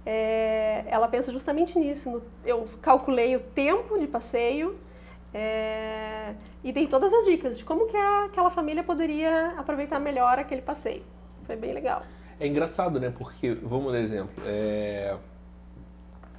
é, 0.05 0.83
ela 0.87 1.07
pensa 1.07 1.31
justamente 1.31 1.77
nisso. 1.77 2.09
No, 2.09 2.21
eu 2.45 2.67
calculei 2.81 3.35
o 3.35 3.39
tempo 3.39 3.99
de 3.99 4.07
passeio 4.07 4.77
é, 5.33 6.33
e 6.63 6.71
dei 6.71 6.87
todas 6.87 7.13
as 7.13 7.25
dicas 7.25 7.57
de 7.57 7.65
como 7.65 7.87
que 7.87 7.95
a, 7.95 8.25
aquela 8.25 8.49
família 8.49 8.83
poderia 8.83 9.53
aproveitar 9.57 9.99
melhor 9.99 10.39
aquele 10.39 10.61
passeio. 10.61 11.03
Foi 11.47 11.55
bem 11.55 11.73
legal. 11.73 12.03
É 12.39 12.45
engraçado, 12.45 12.99
né? 12.99 13.11
Porque, 13.17 13.55
vamos 13.55 13.93
dar 13.93 13.99
exemplo, 13.99 14.43
é... 14.45 15.15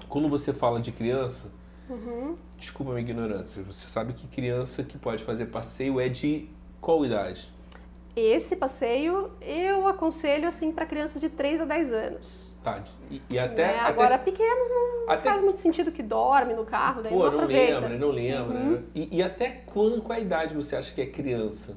quando 0.09 0.29
você 0.29 0.53
fala 0.53 0.81
de 0.81 0.93
criança, 0.93 1.49
uhum. 1.89 2.37
desculpa 2.57 2.93
a 2.93 2.95
minha 2.95 3.05
ignorância, 3.05 3.63
você 3.63 3.89
sabe 3.89 4.13
que 4.13 4.29
criança 4.29 4.85
que 4.85 4.97
pode 4.97 5.25
fazer 5.25 5.47
passeio 5.47 5.99
é 5.99 6.09
de 6.09 6.49
qual 6.81 7.05
idade? 7.05 7.51
Esse 8.15 8.57
passeio 8.57 9.31
eu 9.41 9.87
aconselho 9.87 10.47
assim 10.47 10.73
para 10.73 10.85
crianças 10.87 11.21
de 11.21 11.29
3 11.29 11.63
a 11.63 11.65
10 11.65 11.93
anos. 11.93 12.49
Tá, 12.63 12.83
e, 13.11 13.23
e 13.31 13.39
até, 13.39 13.69
né? 13.69 13.79
até, 13.79 13.89
Agora, 13.89 14.19
pequenos 14.19 14.69
não 14.69 15.11
até, 15.11 15.31
faz 15.31 15.41
muito 15.41 15.61
sentido 15.61 15.91
que 15.91 16.03
dorme 16.03 16.53
no 16.55 16.65
carro, 16.65 17.03
daí 17.03 17.13
pô, 17.13 17.19
não 17.19 17.31
não 17.31 17.39
aproveita. 17.39 17.81
lembra, 17.81 17.99
não 17.99 18.11
lembra. 18.11 18.59
Uhum. 18.59 18.71
Né? 18.73 18.83
E, 18.95 19.19
e, 19.19 19.23
até 19.23 19.63
quando, 19.65 20.03
qual 20.03 20.19
a 20.19 20.21
idade 20.21 20.55
você 20.55 20.77
acha 20.77 20.93
que 20.93 21.01
é 21.01 21.07
criança? 21.07 21.77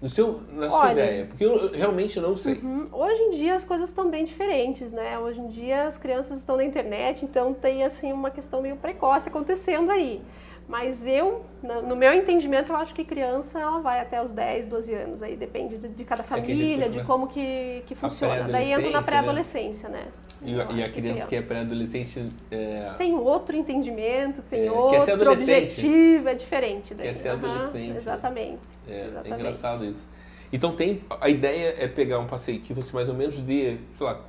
No 0.00 0.08
seu, 0.08 0.42
na 0.52 0.68
sua 0.68 0.80
Olha, 0.80 0.92
ideia? 0.92 1.26
Porque 1.26 1.44
eu, 1.44 1.72
realmente 1.72 2.20
não 2.20 2.36
sei. 2.36 2.54
Uhum. 2.54 2.86
Hoje 2.92 3.22
em 3.22 3.30
dia 3.30 3.54
as 3.54 3.64
coisas 3.64 3.88
estão 3.88 4.10
bem 4.10 4.24
diferentes, 4.24 4.92
né? 4.92 5.18
Hoje 5.18 5.40
em 5.40 5.48
dia 5.48 5.84
as 5.84 5.96
crianças 5.96 6.38
estão 6.38 6.56
na 6.56 6.64
internet, 6.64 7.24
então 7.24 7.54
tem 7.54 7.82
assim 7.82 8.12
uma 8.12 8.30
questão 8.30 8.60
meio 8.60 8.76
precoce 8.76 9.28
acontecendo 9.28 9.90
aí. 9.90 10.20
Mas 10.68 11.06
eu, 11.06 11.44
no 11.62 11.94
meu 11.94 12.12
entendimento, 12.12 12.72
eu 12.72 12.76
acho 12.76 12.92
que 12.92 13.04
criança 13.04 13.60
ela 13.60 13.78
vai 13.78 14.00
até 14.00 14.22
os 14.22 14.32
10, 14.32 14.66
12 14.66 14.94
anos, 14.94 15.22
aí 15.22 15.36
depende 15.36 15.78
de, 15.78 15.88
de 15.88 16.04
cada 16.04 16.22
É 16.22 16.26
família, 16.26 16.88
de 16.88 16.90
começa 16.90 17.04
como 17.04 17.28
que, 17.28 17.84
que 17.86 17.94
funciona. 17.94 18.48
Daí 18.48 18.72
entra 18.72 18.90
pré-adolescência, 18.90 18.90
na 18.90 18.98
né? 18.98 19.04
pré-adolescência, 19.06 19.88
né? 19.88 20.06
E, 20.42 20.54
e 20.54 20.82
a 20.84 20.88
criança 20.90 21.26
que 21.26 21.34
é 21.34 21.38
criança. 21.38 21.48
pré-adolescente 21.48 22.30
é, 22.50 22.92
Tem 22.98 23.14
outro 23.14 23.56
entendimento, 23.56 24.42
tem 24.42 24.66
É, 24.66 24.70
outro 24.70 25.32
objetivo, 25.32 26.28
é 26.28 26.34
diferente. 26.34 26.94
Daí. 26.94 27.06
Quer 27.08 27.14
ser 27.14 27.28
Aham, 27.30 27.38
adolescente? 27.38 27.96
Exatamente. 27.96 28.60
é, 28.86 28.92
é 28.92 29.04
exatamente. 29.06 29.34
engraçado 29.34 29.84
isso. 29.84 30.06
Então 30.52 30.76
tem. 30.76 31.02
A 31.20 31.28
ideia 31.28 31.74
é 31.78 31.88
pegar 31.88 32.18
um 32.18 32.26
passeio 32.26 32.60
que 32.60 32.72
você 32.74 32.92
mais 32.94 33.08
ou 33.08 33.14
menos 33.14 33.40
dê, 33.40 33.78
sei 33.96 34.06
lá, 34.06 34.20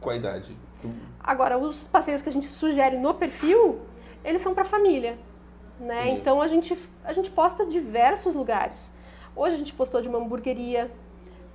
qual 0.00 0.14
a 0.14 0.16
idade? 0.16 0.56
Agora, 1.22 1.56
os 1.56 1.84
passeios 1.84 2.20
que 2.20 2.28
a 2.28 2.32
gente 2.32 2.46
sugere 2.46 2.96
no 2.98 3.14
perfil, 3.14 3.80
eles 4.24 4.42
são 4.42 4.54
para 4.54 4.64
família, 4.64 5.16
né? 5.78 6.08
Então 6.10 6.42
a 6.42 6.48
gente 6.48 6.76
a 7.04 7.12
gente 7.12 7.30
posta 7.30 7.64
diversos 7.66 8.34
lugares. 8.34 8.94
Hoje 9.36 9.54
a 9.54 9.58
gente 9.58 9.72
postou 9.72 10.00
de 10.00 10.08
uma 10.08 10.18
hamburgueria 10.18 10.90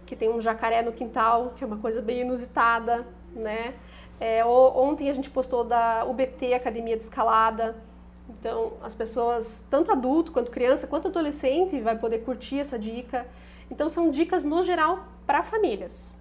que 0.05 0.15
tem 0.15 0.29
um 0.29 0.41
jacaré 0.41 0.81
no 0.81 0.91
quintal, 0.91 1.53
que 1.55 1.63
é 1.63 1.67
uma 1.67 1.77
coisa 1.77 2.01
bem 2.01 2.22
inusitada, 2.22 3.05
né? 3.36 3.74
É, 4.19 4.43
ontem 4.43 5.09
a 5.09 5.13
gente 5.13 5.29
postou 5.29 5.63
da 5.63 6.05
UBT 6.05 6.53
Academia 6.53 6.98
de 6.98 7.03
Escalada. 7.03 7.75
Então 8.29 8.74
as 8.83 8.93
pessoas, 8.93 9.65
tanto 9.69 9.91
adulto 9.91 10.31
quanto 10.31 10.51
criança, 10.51 10.86
quanto 10.88 11.07
adolescente, 11.07 11.79
vai 11.79 11.98
poder 11.98 12.19
curtir 12.19 12.59
essa 12.59 12.77
dica. 12.77 13.25
Então 13.71 13.88
são 13.88 14.09
dicas 14.09 14.43
no 14.43 14.62
geral 14.62 15.07
para 15.25 15.41
famílias, 15.41 16.17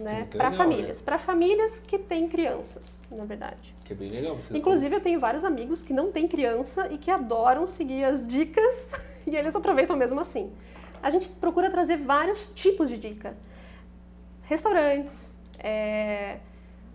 né? 0.00 0.26
Para 0.30 0.50
legal, 0.50 0.52
famílias, 0.52 1.02
para 1.02 1.18
famílias 1.18 1.78
que 1.78 1.98
têm 1.98 2.28
crianças, 2.28 3.02
na 3.10 3.24
verdade. 3.24 3.74
Que 3.84 3.92
é 3.92 3.96
bem 3.96 4.08
legal. 4.08 4.38
Inclusive 4.50 4.96
eu 4.96 5.00
tenho 5.00 5.18
vários 5.18 5.44
amigos 5.44 5.82
que 5.82 5.92
não 5.92 6.12
têm 6.12 6.28
criança 6.28 6.88
e 6.92 6.98
que 6.98 7.10
adoram 7.10 7.66
seguir 7.66 8.04
as 8.04 8.26
dicas 8.28 8.92
e 9.26 9.34
eles 9.34 9.56
aproveitam 9.56 9.96
mesmo 9.96 10.20
assim. 10.20 10.52
A 11.02 11.10
gente 11.10 11.28
procura 11.30 11.68
trazer 11.70 11.96
vários 11.96 12.48
tipos 12.50 12.88
de 12.88 12.96
dica. 12.96 13.36
Restaurantes, 14.42 15.31
é, 15.62 16.38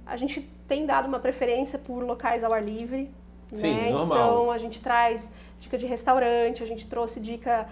a 0.05 0.15
gente 0.17 0.41
tem 0.67 0.85
dado 0.85 1.07
uma 1.07 1.19
preferência 1.19 1.79
por 1.79 2.03
locais 2.03 2.43
ao 2.43 2.53
ar 2.53 2.63
livre. 2.63 3.09
Sim, 3.51 3.73
né? 3.75 3.89
normal. 3.91 4.17
Então 4.17 4.51
a 4.51 4.57
gente 4.57 4.81
traz 4.81 5.33
dica 5.59 5.77
de 5.77 5.85
restaurante, 5.85 6.61
a 6.61 6.65
gente 6.65 6.85
trouxe 6.87 7.19
dica 7.21 7.67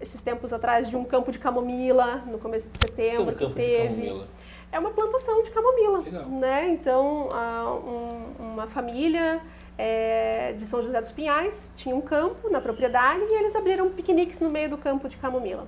esses 0.00 0.20
tempos 0.20 0.52
atrás 0.52 0.88
de 0.88 0.96
um 0.96 1.04
campo 1.04 1.32
de 1.32 1.38
camomila 1.38 2.16
no 2.26 2.38
começo 2.38 2.68
de 2.70 2.78
Tem 2.78 2.88
setembro 2.90 3.22
um 3.32 3.32
que 3.32 3.44
campo 3.44 3.54
de 3.54 3.60
teve. 3.60 3.88
camomila. 3.88 4.28
É 4.70 4.78
uma 4.78 4.90
plantação 4.90 5.42
de 5.42 5.50
camomila, 5.50 5.98
Legal. 6.00 6.26
né? 6.26 6.68
Então, 6.68 7.28
a- 7.32 7.74
um- 7.88 8.52
uma 8.52 8.66
família 8.66 9.40
é, 9.78 10.52
de 10.58 10.66
São 10.66 10.80
José 10.82 11.00
dos 11.00 11.10
Pinhais 11.12 11.72
tinha 11.74 11.94
um 11.96 12.00
campo 12.00 12.48
na 12.50 12.60
propriedade 12.60 13.22
e 13.28 13.34
eles 13.34 13.56
abriram 13.56 13.88
piqueniques 13.90 14.40
no 14.40 14.48
meio 14.50 14.68
do 14.70 14.76
campo 14.78 15.08
de 15.08 15.16
camomila. 15.16 15.66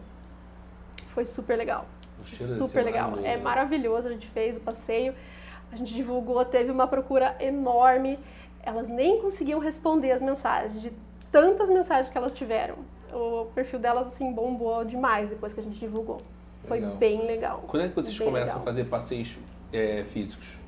Foi 1.06 1.24
super 1.24 1.56
legal. 1.56 1.86
Super 2.34 2.84
legal. 2.84 3.10
maravilhoso, 3.10 3.26
É 3.26 3.36
maravilhoso, 3.42 4.08
a 4.08 4.10
gente 4.12 4.26
fez 4.28 4.56
o 4.56 4.60
passeio, 4.60 5.14
a 5.70 5.76
gente 5.76 5.94
divulgou, 5.94 6.44
teve 6.44 6.70
uma 6.70 6.86
procura 6.86 7.36
enorme. 7.40 8.18
Elas 8.62 8.88
nem 8.88 9.20
conseguiam 9.20 9.60
responder 9.60 10.10
as 10.10 10.20
mensagens, 10.20 10.80
de 10.82 10.92
tantas 11.30 11.70
mensagens 11.70 12.08
que 12.10 12.18
elas 12.18 12.32
tiveram. 12.34 12.76
O 13.12 13.46
perfil 13.54 13.78
delas, 13.78 14.08
assim, 14.08 14.32
bombou 14.32 14.84
demais 14.84 15.30
depois 15.30 15.54
que 15.54 15.60
a 15.60 15.62
gente 15.62 15.78
divulgou. 15.78 16.18
Foi 16.66 16.80
Legal. 16.80 16.96
bem 16.96 17.26
legal. 17.26 17.64
Quando 17.68 17.84
é 17.84 17.88
que 17.88 17.94
vocês 17.94 18.16
Bem 18.18 18.26
começam 18.26 18.48
legal. 18.48 18.62
a 18.62 18.64
fazer 18.64 18.84
passeios 18.84 19.36
é, 19.72 20.02
físicos? 20.08 20.58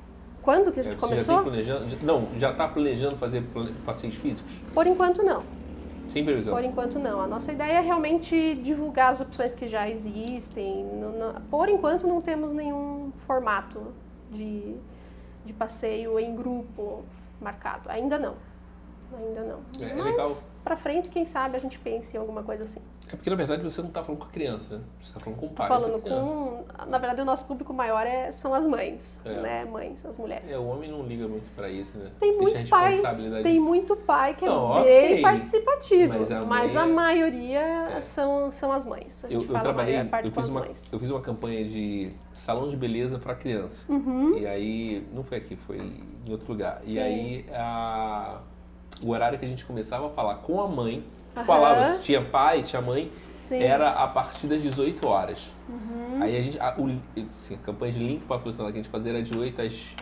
Quando 0.41 0.71
que 0.71 0.79
a 0.79 0.83
gente 0.83 0.95
É, 0.95 0.97
começou? 0.97 1.61
já- 1.61 1.81
não, 2.01 2.29
já 2.37 2.51
está 2.51 2.65
planejando 2.67 3.17
fazer 3.17 3.43
passeios 3.85 4.15
físicos? 4.15 4.53
Por 4.73 4.87
enquanto 4.87 5.21
não. 5.21 5.43
Sem 6.09 6.25
previsão? 6.25 6.53
Por 6.53 6.63
enquanto 6.63 6.99
não. 6.99 7.21
A 7.21 7.27
nossa 7.27 7.51
ideia 7.51 7.73
é 7.73 7.81
realmente 7.81 8.55
divulgar 8.55 9.11
as 9.11 9.21
opções 9.21 9.53
que 9.53 9.67
já 9.67 9.89
existem. 9.89 10.85
Por 11.49 11.69
enquanto 11.69 12.07
não 12.07 12.19
temos 12.21 12.51
nenhum 12.53 13.11
formato 13.27 13.93
de, 14.31 14.75
de 15.45 15.53
passeio 15.53 16.19
em 16.19 16.35
grupo 16.35 17.03
marcado. 17.39 17.89
Ainda 17.89 18.17
não. 18.17 18.35
Ainda 19.17 19.41
não. 19.41 19.59
É, 19.79 19.91
é 19.91 19.93
Mas 19.95 20.05
legal. 20.11 20.31
pra 20.63 20.77
frente, 20.77 21.09
quem 21.09 21.25
sabe 21.25 21.55
a 21.55 21.59
gente 21.59 21.79
pense 21.79 22.15
em 22.15 22.19
alguma 22.19 22.43
coisa 22.43 22.63
assim. 22.63 22.81
É 23.11 23.15
porque 23.15 23.29
na 23.29 23.35
verdade 23.35 23.63
você 23.63 23.81
não 23.81 23.87
está 23.89 24.03
falando 24.03 24.21
com 24.21 24.27
a 24.27 24.31
criança, 24.31 24.77
né? 24.77 24.83
Você 25.01 25.07
está 25.09 25.19
falando 25.19 25.39
com 25.39 25.45
o 25.47 25.49
pai 25.49 25.67
falando 25.67 25.99
com. 25.99 26.63
Na 26.87 26.97
verdade, 26.99 27.21
o 27.21 27.25
nosso 27.25 27.45
público 27.45 27.73
maior 27.73 28.05
é, 28.05 28.31
são 28.31 28.53
as 28.53 28.67
mães, 28.67 29.19
É. 29.25 29.33
né? 29.41 29.65
Mães, 29.65 30.05
as 30.05 30.15
mulheres. 30.17 30.51
É, 30.51 30.57
o 30.59 30.67
homem 30.67 30.91
não 30.91 31.01
liga 31.03 31.27
muito 31.27 31.49
para 31.55 31.69
isso, 31.69 31.97
né? 31.97 32.11
Tem 32.19 32.37
Deixa 32.37 32.53
muito 32.59 32.75
a 32.75 32.77
pai, 32.79 33.43
tem 33.43 33.59
muito 33.59 33.95
pai 33.95 34.33
que 34.35 34.45
é 34.45 34.47
Não, 34.47 34.83
bem 34.83 35.11
ok. 35.13 35.21
participativo, 35.23 36.19
Mas 36.19 36.29
mas 36.45 36.75
a 36.75 36.81
a, 36.81 36.85
mãe 36.85 36.91
é- 36.91 36.95
maioria 36.95 37.59
É. 37.97 38.01
são, 38.01 38.51
são 38.51 38.71
as 38.71 38.85
mães. 38.85 39.25
A 39.25 39.27
Eu, 39.27 39.43
eu 39.43 39.57
a 39.57 39.59
trabalhei, 39.59 39.99
eu 39.99 40.05
com 40.05 40.21
fiz, 40.31 40.37
as 40.45 40.51
uma, 40.51 40.59
mães. 40.61 40.93
eu 40.93 40.99
fiz 40.99 41.09
uma 41.09 41.21
campanha 41.21 41.65
de 41.65 42.11
salão 42.31 42.69
de 42.69 42.77
beleza 42.77 43.17
para 43.17 43.33
criança. 43.33 43.85
Uhum. 43.91 44.37
E 44.37 44.45
aí, 44.45 45.07
não 45.13 45.23
foi 45.23 45.37
aqui, 45.39 45.55
foi 45.55 45.77
em 45.77 46.31
outro 46.31 46.51
lugar. 46.51 46.79
E 46.83 46.93
Sim. 46.93 46.99
aí, 46.99 47.45
a, 47.53 48.39
o 49.03 49.09
horário 49.09 49.39
que 49.39 49.45
a 49.45 49.47
gente 49.47 49.65
começava 49.65 50.07
a 50.07 50.09
falar 50.11 50.35
com 50.35 50.61
a 50.61 50.67
mãe, 50.67 51.03
Aham. 51.35 51.45
falava 51.45 51.93
se 51.95 52.01
tinha 52.01 52.21
pai, 52.21 52.63
tinha 52.63 52.81
mãe, 52.81 53.11
Sim. 53.31 53.61
era 53.63 53.89
a 53.91 54.07
partir 54.07 54.47
das 54.47 54.61
18 54.61 55.07
horas. 55.07 55.51
Uhum. 55.67 56.21
Aí 56.21 56.37
a 56.37 56.41
gente, 56.41 56.59
a, 56.59 56.75
o, 56.77 56.99
assim, 57.35 57.55
a 57.55 57.57
campanha 57.57 57.93
de 57.93 57.99
link 57.99 58.25
patrocinada 58.25 58.71
que 58.71 58.79
a 58.79 58.81
gente 58.81 58.91
fazia 58.91 59.11
era 59.13 59.21
de 59.23 59.37
8 59.37 59.61
às 59.61 59.95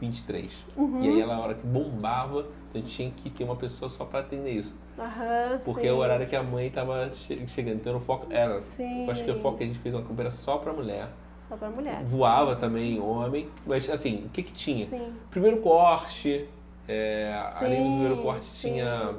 23. 0.00 0.64
Uhum. 0.76 1.00
E 1.02 1.08
aí 1.08 1.20
ela, 1.20 1.36
na 1.36 1.42
hora 1.42 1.54
que 1.54 1.66
bombava, 1.66 2.46
a 2.74 2.78
gente 2.78 2.90
tinha 2.90 3.10
que 3.10 3.30
ter 3.30 3.44
uma 3.44 3.54
pessoa 3.56 3.88
só 3.88 4.04
para 4.04 4.20
atender 4.20 4.50
isso. 4.52 4.74
Aham, 4.98 5.58
Porque 5.64 5.82
sim. 5.82 5.86
é 5.88 5.92
o 5.92 5.96
horário 5.96 6.26
que 6.26 6.36
a 6.36 6.42
mãe 6.42 6.68
tava 6.70 7.10
che- 7.14 7.46
chegando. 7.46 7.76
Então 7.76 7.96
o 7.96 8.00
foco 8.00 8.26
era. 8.30 8.60
Sim. 8.60 9.04
Eu 9.06 9.10
acho 9.12 9.24
que 9.24 9.30
o 9.30 9.40
foco 9.40 9.58
que 9.58 9.64
a 9.64 9.66
gente 9.66 9.78
fez 9.78 9.94
uma 9.94 10.02
campanha 10.02 10.30
só 10.30 10.58
para 10.58 10.72
mulher. 10.72 11.08
Só 11.48 11.56
pra 11.56 11.70
mulher. 11.70 12.02
Voava 12.04 12.56
também 12.56 13.00
homem. 13.00 13.48
Mas 13.66 13.88
assim, 13.88 14.24
o 14.26 14.28
que 14.30 14.42
que 14.42 14.52
tinha? 14.52 14.86
Sim. 14.86 15.12
Primeiro 15.30 15.58
corte. 15.58 16.46
É, 16.88 17.36
além 17.60 17.70
do 17.70 17.86
Sim, 17.86 17.90
primeiro 17.98 18.16
corte 18.22 18.44
sim. 18.44 18.68
tinha. 18.72 19.14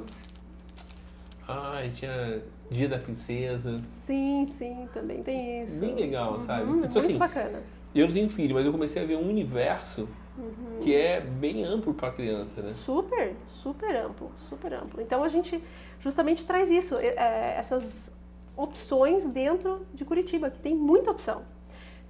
Ai, 1.46 1.90
tinha 1.90 2.42
Dia 2.70 2.88
da 2.88 2.98
Princesa. 2.98 3.80
Sim, 3.90 4.46
sim, 4.46 4.88
também 4.92 5.22
tem 5.22 5.62
isso. 5.62 5.80
Bem 5.80 5.94
legal, 5.94 6.40
sabe? 6.40 6.62
Uhum, 6.62 6.68
Então, 6.70 6.80
muito 6.80 6.98
assim, 6.98 7.18
bacana. 7.18 7.62
eu 7.94 8.06
não 8.06 8.14
tenho 8.14 8.30
filho, 8.30 8.54
mas 8.54 8.64
eu 8.64 8.72
comecei 8.72 9.02
a 9.02 9.06
ver 9.06 9.16
um 9.16 9.28
universo 9.28 10.08
Uhum. 10.36 10.80
que 10.80 10.92
é 10.94 11.20
bem 11.20 11.62
amplo 11.64 11.94
para 11.94 12.10
criança, 12.10 12.60
né? 12.60 12.72
Super, 12.72 13.36
super 13.46 13.94
amplo, 13.94 14.32
super 14.48 14.72
amplo. 14.74 15.00
Então 15.00 15.22
a 15.22 15.28
gente 15.28 15.62
justamente 16.00 16.44
traz 16.44 16.70
isso, 16.70 16.96
eh, 16.96 17.54
essas 17.56 18.16
opções 18.56 19.26
dentro 19.26 19.86
de 19.94 20.04
Curitiba, 20.04 20.50
que 20.50 20.58
tem 20.58 20.74
muita 20.74 21.10
opção. 21.10 21.42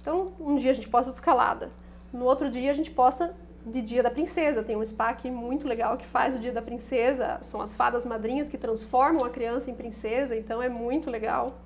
Então, 0.01 0.33
um 0.39 0.55
dia 0.55 0.71
a 0.71 0.73
gente 0.73 0.87
posta 0.89 1.11
de 1.11 1.17
escalada, 1.17 1.71
no 2.13 2.25
outro 2.25 2.49
dia 2.49 2.69
a 2.71 2.73
gente 2.73 2.89
posta 2.91 3.35
de 3.65 3.81
Dia 3.81 4.03
da 4.03 4.11
Princesa. 4.11 4.61
Tem 4.61 4.75
um 4.75 4.85
spa 4.85 5.09
aqui 5.09 5.31
muito 5.31 5.67
legal 5.67 5.97
que 5.97 6.05
faz 6.05 6.35
o 6.35 6.39
Dia 6.39 6.51
da 6.51 6.61
Princesa, 6.61 7.39
são 7.41 7.61
as 7.61 7.75
fadas 7.75 8.05
madrinhas 8.05 8.47
que 8.47 8.57
transformam 8.57 9.25
a 9.25 9.29
criança 9.29 9.71
em 9.71 9.75
princesa, 9.75 10.35
então 10.35 10.61
é 10.61 10.69
muito 10.69 11.09
legal. 11.09 11.59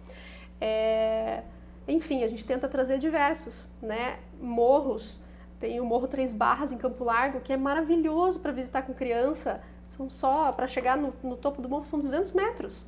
É, 0.62 1.44
Enfim, 1.88 2.24
a 2.24 2.28
gente 2.28 2.46
tenta 2.46 2.68
trazer 2.68 3.00
diversos, 3.00 3.70
né? 3.82 4.20
Morros. 4.42 5.22
Tem 5.60 5.80
o 5.80 5.86
Morro 5.86 6.08
Três 6.08 6.32
Barras 6.32 6.72
em 6.72 6.78
Campo 6.78 7.04
Largo, 7.04 7.42
que 7.42 7.52
é 7.52 7.58
maravilhoso 7.58 8.40
para 8.40 8.52
visitar 8.52 8.84
com 8.84 8.94
criança. 8.94 9.62
São 9.88 10.10
só, 10.10 10.54
para 10.54 10.68
chegar 10.68 10.96
no, 10.96 11.14
no 11.22 11.36
topo 11.36 11.62
do 11.62 11.68
morro, 11.68 11.86
são 11.86 12.00
200 12.00 12.32
metros. 12.32 12.86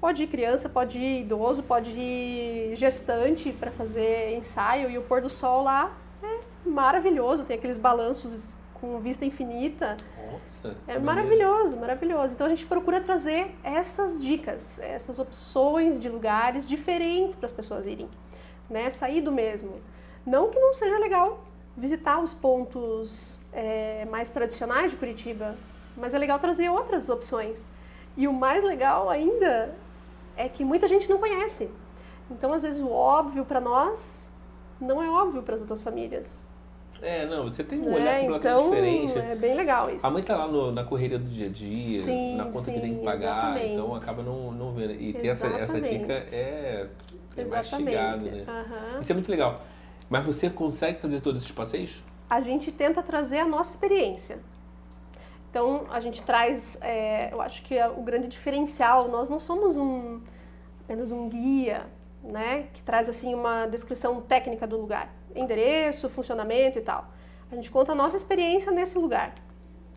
Pode 0.00 0.22
ir 0.22 0.26
criança, 0.28 0.68
pode 0.68 0.98
ir 0.98 1.20
idoso, 1.20 1.62
pode 1.62 1.90
ir 1.90 2.74
gestante 2.74 3.52
para 3.52 3.70
fazer 3.70 4.34
ensaio. 4.36 4.90
E 4.90 4.98
o 4.98 5.02
pôr 5.02 5.20
do 5.20 5.28
sol 5.28 5.62
lá 5.62 5.96
maravilhoso. 6.64 7.44
Tem 7.44 7.56
aqueles 7.56 7.78
balanços 7.78 8.56
com 8.80 8.98
vista 9.00 9.24
infinita. 9.24 9.96
Nossa. 10.30 10.76
É 10.86 10.98
maneiro. 10.98 11.04
maravilhoso, 11.04 11.76
maravilhoso. 11.76 12.34
Então 12.34 12.46
a 12.46 12.50
gente 12.50 12.66
procura 12.66 13.00
trazer 13.00 13.54
essas 13.62 14.20
dicas, 14.22 14.78
essas 14.78 15.18
opções 15.18 16.00
de 16.00 16.08
lugares 16.08 16.66
diferentes 16.66 17.34
para 17.34 17.46
as 17.46 17.52
pessoas 17.52 17.86
irem, 17.86 18.08
né? 18.68 18.88
Sair 18.90 19.20
do 19.20 19.32
mesmo. 19.32 19.80
Não 20.24 20.50
que 20.50 20.58
não 20.58 20.74
seja 20.74 20.98
legal 20.98 21.44
visitar 21.76 22.20
os 22.20 22.34
pontos 22.34 23.40
é, 23.52 24.04
mais 24.06 24.30
tradicionais 24.30 24.90
de 24.90 24.96
Curitiba, 24.96 25.56
mas 25.96 26.14
é 26.14 26.18
legal 26.18 26.38
trazer 26.38 26.68
outras 26.68 27.08
opções. 27.08 27.66
E 28.16 28.26
o 28.26 28.32
mais 28.32 28.64
legal 28.64 29.08
ainda 29.08 29.74
é 30.36 30.48
que 30.48 30.64
muita 30.64 30.86
gente 30.86 31.08
não 31.08 31.18
conhece. 31.18 31.70
Então 32.30 32.52
às 32.52 32.62
vezes 32.62 32.80
o 32.80 32.90
óbvio 32.90 33.44
para 33.44 33.60
nós 33.60 34.30
não 34.80 35.02
é 35.02 35.08
óbvio 35.08 35.42
para 35.42 35.54
as 35.54 35.60
outras 35.60 35.80
famílias. 35.80 36.47
É, 37.00 37.26
não, 37.26 37.44
você 37.44 37.62
tem 37.62 37.80
um 37.80 37.90
né? 37.90 37.94
olhar 37.96 38.20
completamente 38.20 38.38
então, 38.38 38.70
diferente. 38.70 39.18
é 39.18 39.34
bem 39.36 39.54
legal 39.54 39.90
isso. 39.94 40.06
A 40.06 40.10
mãe 40.10 40.22
tá 40.22 40.36
lá 40.36 40.48
no- 40.48 40.72
na 40.72 40.82
correria 40.84 41.18
do 41.18 41.28
dia 41.30 41.46
a 41.46 41.50
dia, 41.50 42.02
Sim, 42.02 42.36
na 42.36 42.44
conta 42.46 42.70
que 42.70 42.74
sim, 42.76 42.80
tem 42.80 42.98
que 42.98 43.04
pagar, 43.04 43.16
exatamente. 43.56 43.72
então 43.72 43.94
acaba 43.94 44.22
não, 44.22 44.50
não 44.52 44.72
vendo. 44.72 44.92
E 44.94 45.12
ter 45.12 45.28
essa, 45.28 45.46
essa 45.46 45.80
dica 45.80 46.12
é, 46.12 46.88
é 47.36 47.44
mastigado, 47.44 48.26
né? 48.26 48.44
Aham. 48.48 49.00
Isso 49.00 49.12
é 49.12 49.14
muito 49.14 49.30
legal. 49.30 49.62
Mas 50.10 50.24
você 50.24 50.50
consegue 50.50 51.00
fazer 51.00 51.20
todos 51.20 51.42
esses 51.42 51.52
passeios? 51.54 52.02
a 52.30 52.42
gente 52.42 52.70
tenta 52.70 53.02
trazer 53.02 53.38
a 53.38 53.46
nossa 53.46 53.70
experiência. 53.70 54.38
Então, 55.50 55.86
a 55.90 55.98
gente 55.98 56.22
traz, 56.22 56.76
é, 56.82 57.32
eu 57.32 57.40
acho 57.40 57.62
que 57.62 57.74
é 57.74 57.88
o 57.88 58.02
grande 58.02 58.28
diferencial, 58.28 59.08
nós 59.08 59.30
não 59.30 59.40
somos 59.40 59.78
um, 59.78 60.20
apenas 60.84 61.10
um 61.10 61.26
guia, 61.28 61.86
né, 62.22 62.66
que 62.74 62.82
traz 62.82 63.08
assim 63.08 63.34
uma 63.34 63.66
descrição 63.66 64.20
técnica 64.20 64.66
do 64.66 64.76
lugar, 64.78 65.10
endereço, 65.34 66.08
funcionamento 66.08 66.78
e 66.78 66.82
tal. 66.82 67.06
A 67.50 67.54
gente 67.54 67.70
conta 67.70 67.92
a 67.92 67.94
nossa 67.94 68.16
experiência 68.16 68.70
nesse 68.70 68.98
lugar. 68.98 69.34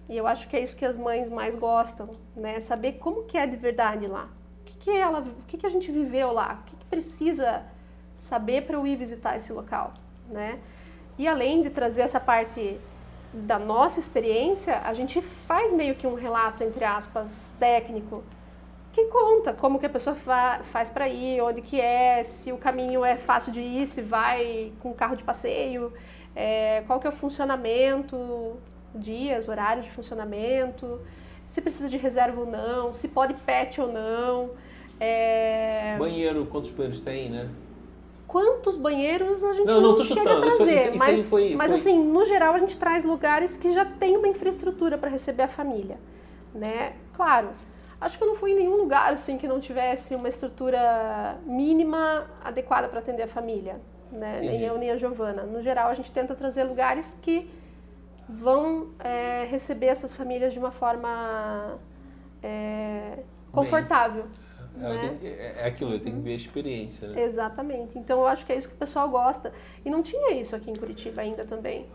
E 0.08 0.18
eu 0.18 0.28
acho 0.28 0.48
que 0.48 0.56
é 0.56 0.60
isso 0.60 0.76
que 0.76 0.86
as 0.86 0.98
mães 0.98 1.30
mais 1.30 1.56
gostam, 1.56 2.10
né, 2.36 2.60
saber 2.60 2.94
como 2.94 3.24
que 3.24 3.38
é 3.38 3.48
de 3.48 3.56
verdade 3.56 4.08
lá. 4.08 4.30
O 4.62 4.66
que, 4.66 4.78
que 4.78 4.92
ela, 4.92 5.20
o 5.20 5.44
que, 5.48 5.58
que 5.58 5.66
a 5.66 5.70
gente 5.70 5.92
viveu 5.92 6.32
lá, 6.32 6.62
o 6.62 6.66
que, 6.66 6.76
que 6.76 6.86
precisa 6.86 7.64
saber 8.18 8.64
para 8.64 8.76
eu 8.76 8.86
ir 8.86 8.96
visitar 8.96 9.36
esse 9.36 9.52
local, 9.52 9.94
né? 10.28 10.60
E 11.18 11.28
além 11.28 11.62
de 11.62 11.70
trazer 11.70 12.02
essa 12.02 12.20
parte 12.20 12.80
da 13.34 13.58
nossa 13.58 14.00
experiência, 14.00 14.82
a 14.84 14.94
gente 14.94 15.22
faz 15.22 15.72
meio 15.72 15.96
que 15.96 16.06
um 16.06 16.16
relato, 16.16 16.64
entre 16.64 16.84
aspas, 16.84 17.56
técnico, 17.60 18.24
que 18.94 19.06
conta 19.06 19.54
como 19.54 19.80
que 19.80 19.86
a 19.86 19.90
pessoa 19.90 20.16
fa 20.16 20.60
faz 20.64 20.90
para 20.90 21.08
ir, 21.08 21.42
onde 21.42 21.62
que 21.62 21.80
é, 21.80 22.22
se 22.24 22.52
o 22.52 22.58
caminho 22.58 23.06
é 23.06 23.16
fácil 23.18 23.52
de 23.54 23.62
ir, 23.62 23.88
se 23.88 24.02
vai 24.02 24.72
com 24.82 24.94
carro 24.94 25.16
de 25.16 25.24
passeio, 25.24 25.94
é, 26.36 26.84
qual 26.88 27.00
que 27.00 27.08
é 27.08 27.10
o 27.10 27.14
funcionamento, 27.14 28.58
dias, 28.94 29.48
horários 29.48 29.86
de 29.86 29.92
funcionamento, 29.92 31.00
se 31.46 31.62
precisa 31.62 31.88
de 31.90 31.98
reserva 31.98 32.42
ou 32.42 32.48
não, 32.48 32.94
se 32.94 33.10
pode 33.10 33.34
pet 33.34 33.80
ou 33.80 33.92
não. 33.92 34.52
é, 35.00 35.96
Banheiro, 35.98 36.46
quantos 36.46 36.70
banheiros 36.72 37.02
tem, 37.02 37.30
né? 37.30 37.50
Quantos 38.28 38.78
banheiros 38.78 39.44
a 39.44 39.52
gente 39.54 39.66
Não, 39.68 39.82
não, 39.82 39.92
não 39.96 40.04
chega 40.04 40.22
chutando, 40.22 40.38
a 40.38 40.56
trazer, 40.56 40.74
isso- 40.76 40.90
isso 40.90 40.98
mas, 41.00 41.30
foi- 41.30 41.56
mas 41.56 41.72
foi- 41.72 41.80
assim, 41.80 42.04
no 42.04 42.24
geral 42.26 42.54
a 42.54 42.60
gente 42.60 42.78
traz 42.78 43.04
lugares 43.04 43.58
que 43.58 43.74
já 43.74 43.84
tem 43.84 44.16
uma 44.16 44.28
infraestrutura 44.28 44.98
para 44.98 45.10
receber 45.10 45.44
a 45.44 45.48
família, 45.48 45.98
né? 46.54 46.94
Claro, 47.14 47.50
acho 48.02 48.18
que 48.18 48.24
eu 48.24 48.28
não 48.28 48.36
fui 48.36 48.52
em 48.52 48.56
nenhum 48.56 48.76
lugar 48.78 49.14
assim 49.14 49.38
que 49.38 49.48
não 49.48 49.60
tivesse 49.60 50.16
uma 50.16 50.28
estrutura 50.28 51.38
mínima 51.46 52.28
adequada 52.44 52.90
para 52.90 53.00
atender 53.00 53.24
a 53.24 53.28
família, 53.28 53.80
né? 54.12 54.40
Nem 54.40 54.50
Entendi. 54.50 54.64
eu 54.66 54.78
nem 54.78 54.92
a 54.92 54.98
Giovana. 54.98 55.44
No 55.44 55.62
geral 55.62 55.90
a 55.90 55.94
gente 55.94 56.12
tenta 56.12 56.34
trazer 56.36 56.64
lugares 56.64 57.18
que 57.22 57.50
vão 58.28 58.90
é, 59.00 59.46
receber 59.46 59.88
essas 59.88 60.14
famílias 60.14 60.52
de 60.54 60.60
uma 60.60 60.72
forma 60.72 61.78
é, 62.42 63.20
confortável. 63.52 64.26
Ela 64.80 64.94
né? 64.96 65.18
tem- 65.20 65.30
é, 65.30 65.56
é 65.60 65.66
aquilo, 65.68 66.00
tem 66.00 66.14
que 66.14 66.22
ver 66.22 66.32
a 66.32 66.36
experiência, 66.36 67.08
né? 67.10 67.22
Exatamente. 67.22 67.98
Então 67.98 68.20
eu 68.22 68.28
acho 68.28 68.46
que 68.46 68.54
é 68.54 68.56
isso 68.56 68.70
que 68.70 68.76
o 68.76 68.78
pessoal 68.78 69.10
gosta. 69.10 69.54
E 69.84 69.90
não 69.90 70.02
tinha 70.02 70.34
isso 70.34 70.56
aqui 70.56 70.72
em 70.72 70.76
Curitiba 70.76 71.22
ainda 71.22 71.46
também. 71.46 71.88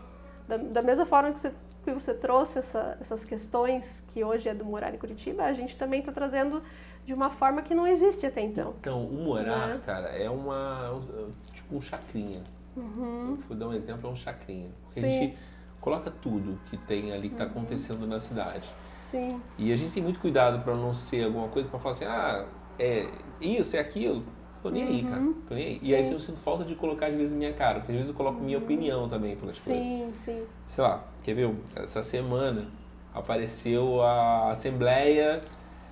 Da, 0.47 0.57
da 0.57 0.81
mesma 0.81 1.05
forma 1.05 1.31
que 1.31 1.39
você, 1.39 1.51
que 1.87 1.93
você 1.93 2.13
trouxe 2.13 2.59
essa- 2.59 2.97
essas 2.99 3.23
questões 3.23 4.03
que 4.13 4.23
hoje 4.23 4.49
é 4.49 4.53
do 4.53 4.65
morar 4.65 4.93
em 4.93 4.97
Curitiba, 4.97 5.43
a 5.43 5.53
gente 5.53 5.77
também 5.77 6.01
está 6.01 6.11
trazendo 6.11 6.61
de 7.05 7.13
uma 7.13 7.29
forma 7.29 7.61
que 7.61 7.73
não 7.73 7.87
existe 7.87 8.25
até 8.25 8.41
então. 8.41 8.73
Então, 8.81 9.05
o 9.05 9.23
morar, 9.23 9.67
Né? 9.69 9.81
cara, 9.85 10.09
é 10.09 10.29
uma. 10.29 10.91
um- 10.91 11.31
tipo 11.53 11.75
um 11.77 11.81
chacrinha. 11.81 12.43
Vou 12.75 13.57
dar 13.57 13.69
um 13.69 13.73
exemplo, 13.73 14.09
é 14.09 14.11
um 14.11 14.15
chacrinha. 14.15 14.69
Porque 14.83 14.99
a 14.99 15.03
Uhum. 15.03 15.09
Sim. 15.09 15.19
gente 15.19 15.37
coloca 15.79 16.11
tudo 16.11 16.59
que 16.69 16.75
tem 16.77 17.11
ali 17.13 17.29
que 17.29 17.35
está 17.35 17.45
acontecendo 17.45 18.05
na 18.05 18.19
cidade. 18.19 18.69
Sim, 18.93 19.41
E 19.57 19.71
a 19.71 19.75
gente 19.77 19.93
tem 19.93 20.03
muito 20.03 20.19
cuidado 20.19 20.61
para 20.63 20.75
não 20.75 20.93
ser 20.93 21.23
alguma 21.25 21.47
coisa 21.47 21.69
para 21.69 21.79
falar 21.79 21.93
assim, 21.95 22.05
ah, 22.05 22.45
é 22.77 23.07
isso, 23.39 23.75
é 23.77 23.79
aquilo. 23.79 24.23
Tô 24.67 24.73
nem 24.73 24.83
aí, 24.83 25.03
cara. 25.03 25.21
Tô 25.47 25.55
nem 25.55 25.65
aí. 25.65 25.79
E 25.81 25.93
aí 25.95 26.01
Uhum. 26.01 26.07
Sim. 26.07 26.13
eu 26.13 26.19
sinto 26.19 26.39
falta 26.39 26.63
de 26.63 26.75
colocar 26.75 27.07
às 27.07 27.15
vezes 27.15 27.33
minha 27.33 27.53
cara, 27.53 27.79
porque 27.79 27.91
às 27.91 27.97
vezes 27.97 28.09
eu 28.11 28.15
coloco 28.15 28.41
minha 28.41 28.57
opinião 28.57 29.07
também 29.09 29.35
pelas 29.35 29.55
coisas. 29.55 29.83
sim, 29.83 30.09
sim. 30.13 30.43
Sei 30.65 30.83
lá, 30.83 31.03
quer 31.23 31.33
ver? 31.33 31.53
Essa 31.75 32.03
semana 32.03 32.67
apareceu 33.13 34.01
a 34.03 34.51
Assembleia 34.51 35.41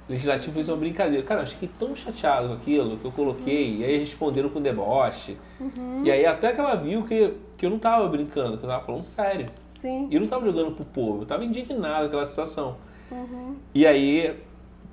Legislativa 0.08 0.54
fez 0.54 0.70
uma 0.70 0.78
brincadeira. 0.78 1.26
Cara, 1.26 1.42
eu 1.42 1.48
fiquei 1.48 1.68
tão 1.80 1.96
chateado 1.96 2.50
com 2.50 2.54
aquilo 2.54 2.96
que 2.98 3.06
eu 3.06 3.12
coloquei, 3.12 3.78
e 3.78 3.84
aí 3.84 3.98
responderam 3.98 4.50
com 4.50 4.62
deboche. 4.62 5.36
E 6.04 6.12
aí 6.12 6.24
até 6.28 6.54
que 6.54 6.60
ela 6.60 6.76
viu 6.76 7.04
que, 7.04 7.34
que 7.58 7.66
eu 7.66 7.72
não 7.72 7.80
tava 7.80 8.08
brincando, 8.08 8.56
que 8.60 8.64
eu 8.66 8.70
tava 8.70 8.86
falando 8.86 9.02
sério. 9.02 9.48
Sim, 9.64 10.08
E 10.12 10.16
eu 10.16 10.22
não 10.22 10.28
tava 10.28 10.46
jogando 10.46 10.74
pro 10.76 10.86
povo, 10.86 11.24
eu 11.24 11.26
tava 11.26 11.44
indignado 11.44 12.02
com 12.02 12.06
aquela 12.18 12.28
situação. 12.28 12.78
E 13.74 13.88
aí 13.88 14.40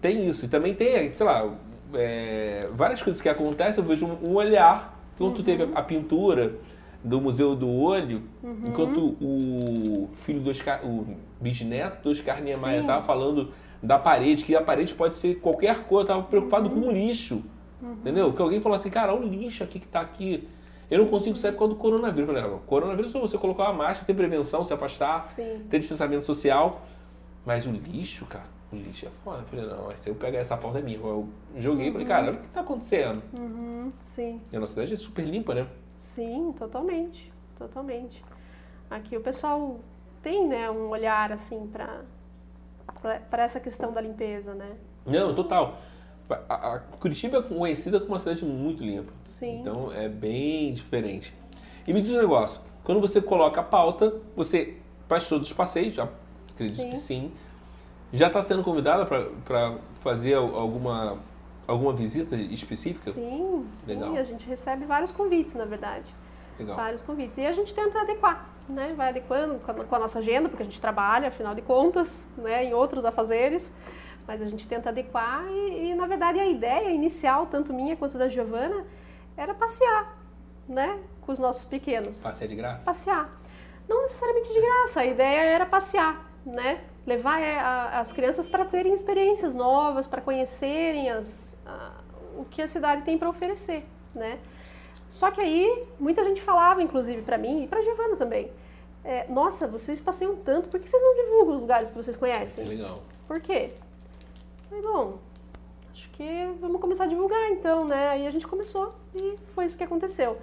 tem 0.01 0.27
isso. 0.27 0.47
E 0.47 0.49
também 0.49 0.73
tem, 0.75 1.14
sei 1.14 1.27
lá, 1.27 1.47
é, 1.94 2.68
várias 2.74 3.02
coisas 3.02 3.20
que 3.20 3.28
acontecem, 3.28 3.83
eu 3.83 3.88
vejo 3.88 4.07
um, 4.07 4.35
olhar. 4.35 5.00
Quando 5.18 5.37
tu 5.37 5.42
teve 5.42 5.68
a, 5.74 5.83
pintura 5.83 6.55
do 7.05 7.20
Museu 7.20 7.55
do 7.55 7.70
Olho, 7.70 8.22
enquanto 8.66 9.16
o 9.20 10.09
filho 10.14 10.40
do 10.40 10.50
Oscar, 10.50 10.85
o 10.85 11.16
bisneto 11.40 12.02
do 12.02 12.11
Oscar 12.11 12.42
Niemeyer 12.42 12.81
Sim. 12.81 12.87
tava 12.87 13.05
falando 13.05 13.52
da 13.83 13.98
parede, 13.98 14.44
que 14.44 14.55
a 14.57 14.62
parede 14.62 14.94
pode 14.94 15.14
ser 15.14 15.37
qualquer 15.37 15.85
coisa, 15.85 16.05
eu 16.05 16.07
tava 16.14 16.22
preocupado 16.24 16.70
com 16.70 16.81
o 16.81 16.90
lixo. 16.90 17.42
Entendeu? 17.83 18.33
Que 18.33 18.40
alguém 18.40 18.61
falou 18.61 18.76
assim, 18.76 18.90
cara, 18.90 19.12
olha 19.12 19.26
o 19.26 19.28
lixo 19.28 19.64
aqui 19.64 19.81
que 19.81 19.87
tá 19.87 20.00
aqui. 20.00 20.48
Eu 20.88 20.98
não 20.98 21.07
consigo 21.07 21.35
sair 21.37 21.52
por 21.52 21.59
causa 21.61 21.74
do 21.74 21.81
coronavírus. 21.81 22.28
Eu 22.28 22.35
falei, 22.35 22.57
"Ah, 22.57 22.59
coronavírus 22.66 23.11
é 23.11 23.12
só 23.12 23.20
você 23.20 23.37
colocar 23.38 23.64
uma 23.64 23.72
máscara, 23.72 24.05
ter 24.05 24.14
prevenção, 24.14 24.62
se 24.62 24.72
afastar, 24.72 25.22
sim. 25.22 25.62
ter 25.68 25.78
distanciamento 25.78 26.24
social. 26.24 26.87
Mas 27.44 27.66
o 27.66 27.70
lixo, 27.70 28.24
cara, 28.26 28.46
o 28.73 28.77
lixo 28.77 29.07
é 29.07 29.11
foda. 29.23 29.39
Eu 29.39 29.45
falei, 29.45 29.67
não, 29.67 29.97
se 29.97 30.09
eu 30.09 30.15
pegar 30.15 30.39
essa 30.39 30.57
pauta 30.57 30.79
é 30.79 30.83
minha. 30.83 30.99
Eu 30.99 31.29
joguei 31.57 31.89
e 31.89 31.93
falei, 31.93 32.07
cara, 32.07 32.29
olha 32.29 32.39
o 32.39 32.41
que 32.41 32.49
tá 32.49 32.61
acontecendo. 32.61 33.23
Uhum, 33.39 33.93
sim. 33.99 34.41
E 34.51 34.57
a 34.57 34.61
nossa 34.61 34.73
cidade 34.73 34.95
é 34.95 34.97
super 34.97 35.25
limpa, 35.25 35.55
né? 35.55 35.67
Sim, 35.97 36.53
totalmente, 36.59 37.33
totalmente. 37.57 38.25
Aqui 38.91 39.17
o 39.17 39.21
pessoal 39.21 39.81
tem, 40.23 40.49
né, 40.49 40.71
um 40.71 40.89
olhar 40.89 41.33
assim 41.33 41.67
para 41.67 42.03
para 43.31 43.43
essa 43.43 43.59
questão 43.59 43.93
da 43.93 44.01
limpeza, 44.01 44.55
né? 44.55 44.77
Não, 45.05 45.35
total. 45.35 45.79
A, 46.49 46.75
a 46.75 46.79
Curitiba 46.79 47.39
é 47.39 47.43
conhecida 47.43 47.99
como 47.99 48.13
uma 48.13 48.19
cidade 48.19 48.45
muito 48.45 48.83
limpa. 48.83 49.13
Sim. 49.25 49.61
Então 49.61 49.91
é 49.93 50.09
bem 50.09 50.73
diferente. 50.73 51.35
E 51.87 51.93
me 51.93 52.01
diz 52.01 52.13
um 52.13 52.19
negócio: 52.19 52.61
quando 52.85 53.01
você 53.01 53.21
coloca 53.21 53.61
a 53.61 53.65
pauta, 53.65 54.15
você 54.37 54.77
faz 55.09 55.29
todos 55.29 55.49
os 55.49 55.53
passeios, 55.53 55.95
já 55.95 56.09
acredito 56.51 56.81
Sim. 56.81 56.91
que 56.91 56.97
sim. 56.97 57.33
Já 58.12 58.27
está 58.27 58.42
sendo 58.42 58.62
convidada 58.62 59.07
para 59.07 59.77
fazer 60.01 60.35
al- 60.35 60.55
alguma, 60.55 61.18
alguma 61.66 61.92
visita 61.92 62.37
específica? 62.37 63.11
Sim, 63.11 63.66
sim, 63.77 63.94
Legal. 63.94 64.16
a 64.16 64.22
gente 64.22 64.46
recebe 64.46 64.85
vários 64.85 65.11
convites, 65.11 65.55
na 65.55 65.64
verdade. 65.64 66.14
Legal. 66.59 66.77
Vários 66.77 67.03
convites. 67.03 67.38
E 67.38 67.46
a 67.46 67.53
gente 67.53 67.72
tenta 67.75 68.01
adequar, 68.01 68.46
né? 68.68 68.92
Vai 68.96 69.09
adequando 69.09 69.55
com 69.61 69.70
a, 69.70 69.75
com 69.85 69.96
a 69.96 69.98
nossa 69.98 70.18
agenda, 70.18 70.48
porque 70.48 70.62
a 70.62 70.66
gente 70.66 70.81
trabalha, 70.81 71.29
afinal 71.29 71.55
de 71.55 71.62
contas, 71.62 72.27
né, 72.37 72.64
em 72.64 72.75
outros 72.75 73.05
afazeres. 73.05 73.72
Mas 74.27 74.40
a 74.42 74.46
gente 74.46 74.68
tenta 74.68 74.90
adequar 74.90 75.44
e, 75.51 75.90
e, 75.90 75.94
na 75.94 76.07
verdade, 76.07 76.38
a 76.38 76.46
ideia 76.46 76.90
inicial, 76.90 77.46
tanto 77.46 77.72
minha 77.72 77.96
quanto 77.96 78.16
da 78.18 78.29
Giovana, 78.29 78.85
era 79.37 79.53
passear, 79.55 80.16
né? 80.68 80.98
Com 81.22 81.33
os 81.33 81.38
nossos 81.38 81.64
pequenos. 81.64 82.22
Passeio 82.22 82.51
de 82.51 82.57
graça? 82.57 82.85
passear. 82.85 83.31
Não 83.88 84.03
necessariamente 84.03 84.53
de 84.53 84.61
graça, 84.61 85.01
a 85.01 85.07
ideia 85.07 85.40
era 85.42 85.66
passear, 85.66 86.31
né? 86.46 86.83
Levar 87.07 87.41
é, 87.41 87.59
a- 87.59 87.99
as 88.01 88.12
crianças 88.12 88.49
para 88.49 88.65
terem 88.65 88.93
experiências 88.95 89.55
novas, 89.55 90.07
para 90.07 90.21
conhecerem 90.21 91.11
as, 91.11 91.59
a- 91.67 92.01
o 92.38 92.45
que 92.45 92.62
a 92.62 92.69
cidade 92.69 93.03
tem 93.03 93.19
para 93.19 93.29
oferecer, 93.29 93.85
né? 94.15 94.38
Só 95.11 95.31
que 95.31 95.41
aí 95.41 95.85
muita 95.99 96.23
gente 96.25 96.41
falava, 96.41 96.83
inclusive 96.83 97.23
para 97.23 97.37
mim 97.37 97.65
e 97.65 97.67
para 97.69 97.83
Giovana 97.83 98.17
também. 98.17 98.51
é, 99.05 99.27
Nossa, 99.29 99.67
vocês 99.67 100.01
passeiam 100.01 100.37
tanto, 100.37 100.69
por 100.69 100.79
que 100.79 100.88
vocês 100.88 101.03
não 101.03 101.15
divulgam 101.17 101.55
os 101.57 101.61
lugares 101.61 101.91
que 101.91 101.97
vocês 101.97 102.17
conhecem? 102.17 102.65
legal. 102.65 103.03
Por 103.27 103.41
quê? 103.41 103.73
Falei, 104.69 104.83
bom, 104.85 105.19
acho 105.93 106.09
que 106.11 106.49
vamos 106.61 106.81
começar 106.81 107.05
a 107.05 107.07
divulgar 107.09 107.51
então, 107.51 107.85
né? 107.85 108.09
Aí 108.11 108.27
a 108.27 108.31
gente 108.31 108.47
começou 108.47 108.95
e 109.15 109.37
foi 109.57 109.65
isso 109.65 109.77
que 109.77 109.83
aconteceu. 109.85 110.38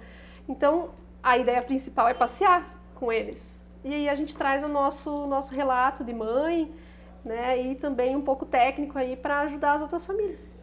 Então, 0.46 0.90
a 1.22 1.38
ideia 1.38 1.62
principal 1.62 2.06
é 2.06 2.12
passear 2.14 2.66
com 2.94 3.10
eles. 3.10 3.59
E 3.84 3.94
aí 3.94 4.08
a 4.08 4.14
gente 4.14 4.34
traz 4.34 4.62
o 4.62 4.68
nosso, 4.68 5.26
nosso 5.26 5.54
relato 5.54 6.04
de 6.04 6.12
mãe, 6.12 6.70
né? 7.24 7.60
E 7.60 7.74
também 7.74 8.14
um 8.16 8.20
pouco 8.22 8.44
técnico 8.44 8.98
aí 8.98 9.16
para 9.16 9.40
ajudar 9.40 9.74
as 9.74 9.82
outras 9.82 10.04
famílias. 10.04 10.54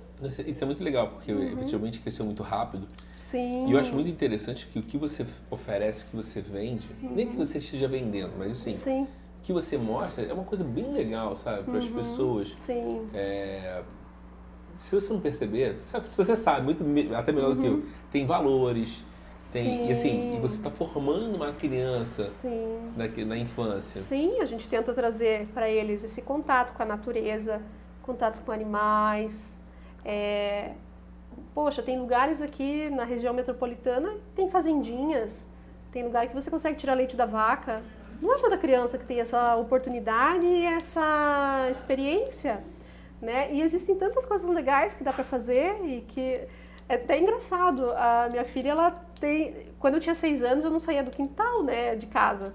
Isso 0.48 0.64
é 0.64 0.66
muito 0.68 0.84
legal, 0.84 1.10
porque 1.10 1.32
Uhum. 1.32 1.44
efetivamente 1.44 2.00
cresceu 2.00 2.26
muito 2.26 2.42
rápido. 2.42 2.88
Sim. 3.12 3.66
E 3.68 3.72
eu 3.72 3.80
acho 3.80 3.94
muito 3.94 4.10
interessante 4.10 4.68
que 4.68 4.80
o 4.80 4.82
que 4.84 4.98
você 4.98 5.26
oferece, 5.50 6.06
o 6.06 6.08
que 6.08 6.16
você 6.16 6.42
vende, 6.42 6.88
nem 7.02 7.28
que 7.28 7.36
você 7.36 7.60
esteja 7.60 7.88
vendendo, 7.88 8.34
mas 8.38 8.52
assim, 8.52 8.72
Sim, 8.72 9.04
o 9.04 9.42
que 9.44 9.54
você 9.54 9.78
mostra 9.78 10.24
é 10.24 10.34
uma 10.34 10.44
coisa 10.44 10.64
bem 10.64 10.92
legal, 10.92 11.36
sabe? 11.36 11.64
Para 11.64 11.78
as 11.78 11.88
pessoas. 11.88 12.50
sim. 12.50 13.08
É, 13.14 13.84
se 14.80 14.94
você 14.94 15.12
não 15.12 15.20
perceber, 15.20 15.80
se 15.84 16.16
você 16.18 16.36
sabe 16.36 16.62
muito 16.62 16.84
até 17.16 17.32
melhor 17.32 17.56
do 17.56 17.62
que 17.62 17.68
eu, 17.68 17.84
tem 18.12 18.26
valores, 18.28 19.04
Tem, 19.54 19.88
e 19.88 19.91
assim, 19.91 20.36
e 20.36 20.39
você 20.39 20.56
está 20.58 20.71
formando 20.71 21.36
uma 21.36 21.54
criança 21.54 22.23
Sim. 22.23 22.91
na, 22.97 23.08
na 23.26 23.38
infância. 23.38 24.02
Sim, 24.02 24.41
a 24.41 24.45
gente 24.45 24.67
tenta 24.67 24.93
trazer 24.93 25.47
para 25.54 25.69
eles 25.69 26.04
esse 26.04 26.23
contato 26.23 26.73
com 26.73 26.82
a 26.82 26.86
natureza, 26.86 27.62
contato 28.02 28.43
com 28.43 28.52
animais. 28.52 29.62
É... 30.04 30.71
Poxa, 31.54 31.84
tem 31.84 32.00
lugares 32.00 32.41
aqui 32.41 32.89
na 32.89 33.04
região 33.04 33.32
metropolitana, 33.32 34.15
tem 34.34 34.50
fazendinhas, 34.50 35.47
tem 35.91 36.04
lugar 36.04 36.28
que 36.28 36.34
você 36.34 36.50
consegue 36.50 36.78
tirar 36.78 36.95
leite 36.95 37.15
da 37.15 37.28
vaca. 37.28 37.84
Não 38.19 38.34
é 38.34 38.39
toda 38.39 38.58
criança 38.58 38.97
que 38.97 39.06
tem 39.06 39.19
essa 39.19 39.56
oportunidade 39.56 40.47
e 40.47 40.65
essa 40.65 41.67
experiência, 41.69 42.63
né? 43.21 43.54
E 43.54 43.62
existem 43.62 43.95
tantas 43.95 44.26
coisas 44.26 44.50
legais 44.50 44.95
que 44.95 45.04
dá 45.04 45.13
para 45.13 45.23
fazer 45.23 45.80
e 45.86 46.02
que 46.02 46.41
é 46.89 46.95
até 46.95 47.19
engraçado. 47.19 47.91
A 47.95 48.28
minha 48.32 48.43
filha, 48.43 48.71
ela 48.71 49.07
tem, 49.20 49.68
quando 49.80 49.96
eu 49.96 50.00
tinha 50.00 50.16
seis 50.16 50.44
anos, 50.44 50.64
eu 50.64 50.72
não 50.72 50.80
saía 50.80 51.04
do 51.04 51.12
quintal, 51.12 51.64
né, 51.64 51.96
de 51.96 52.08
casa. 52.08 52.54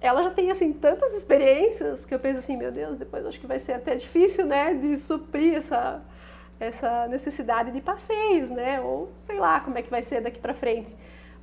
Ela 0.00 0.22
já 0.22 0.30
tem 0.30 0.50
assim 0.50 0.72
tantas 0.72 1.14
experiências 1.14 2.04
que 2.04 2.14
eu 2.14 2.18
penso 2.18 2.38
assim, 2.38 2.56
meu 2.56 2.70
Deus, 2.70 2.98
depois 2.98 3.24
acho 3.24 3.40
que 3.40 3.46
vai 3.46 3.58
ser 3.58 3.72
até 3.74 3.94
difícil, 3.94 4.46
né, 4.46 4.74
de 4.74 4.96
suprir 4.96 5.54
essa 5.54 6.02
essa 6.58 7.08
necessidade 7.08 7.72
de 7.72 7.80
passeios, 7.80 8.50
né? 8.50 8.80
Ou 8.80 9.10
sei 9.16 9.38
lá 9.38 9.60
como 9.60 9.76
é 9.78 9.82
que 9.82 9.90
vai 9.90 10.02
ser 10.02 10.20
daqui 10.20 10.38
para 10.38 10.54
frente. 10.54 10.94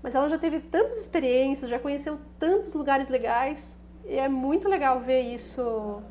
Mas 0.02 0.16
ela 0.16 0.28
já 0.30 0.38
teve 0.38 0.60
tantas 0.60 1.00
experiências, 1.00 1.70
já 1.70 1.78
conheceu 1.78 2.20
tantos 2.40 2.74
lugares 2.74 3.10
legais 3.10 3.80
e 4.06 4.16
é 4.16 4.28
muito 4.28 4.68
legal 4.68 5.00
ver 5.00 5.22
isso 5.22 6.02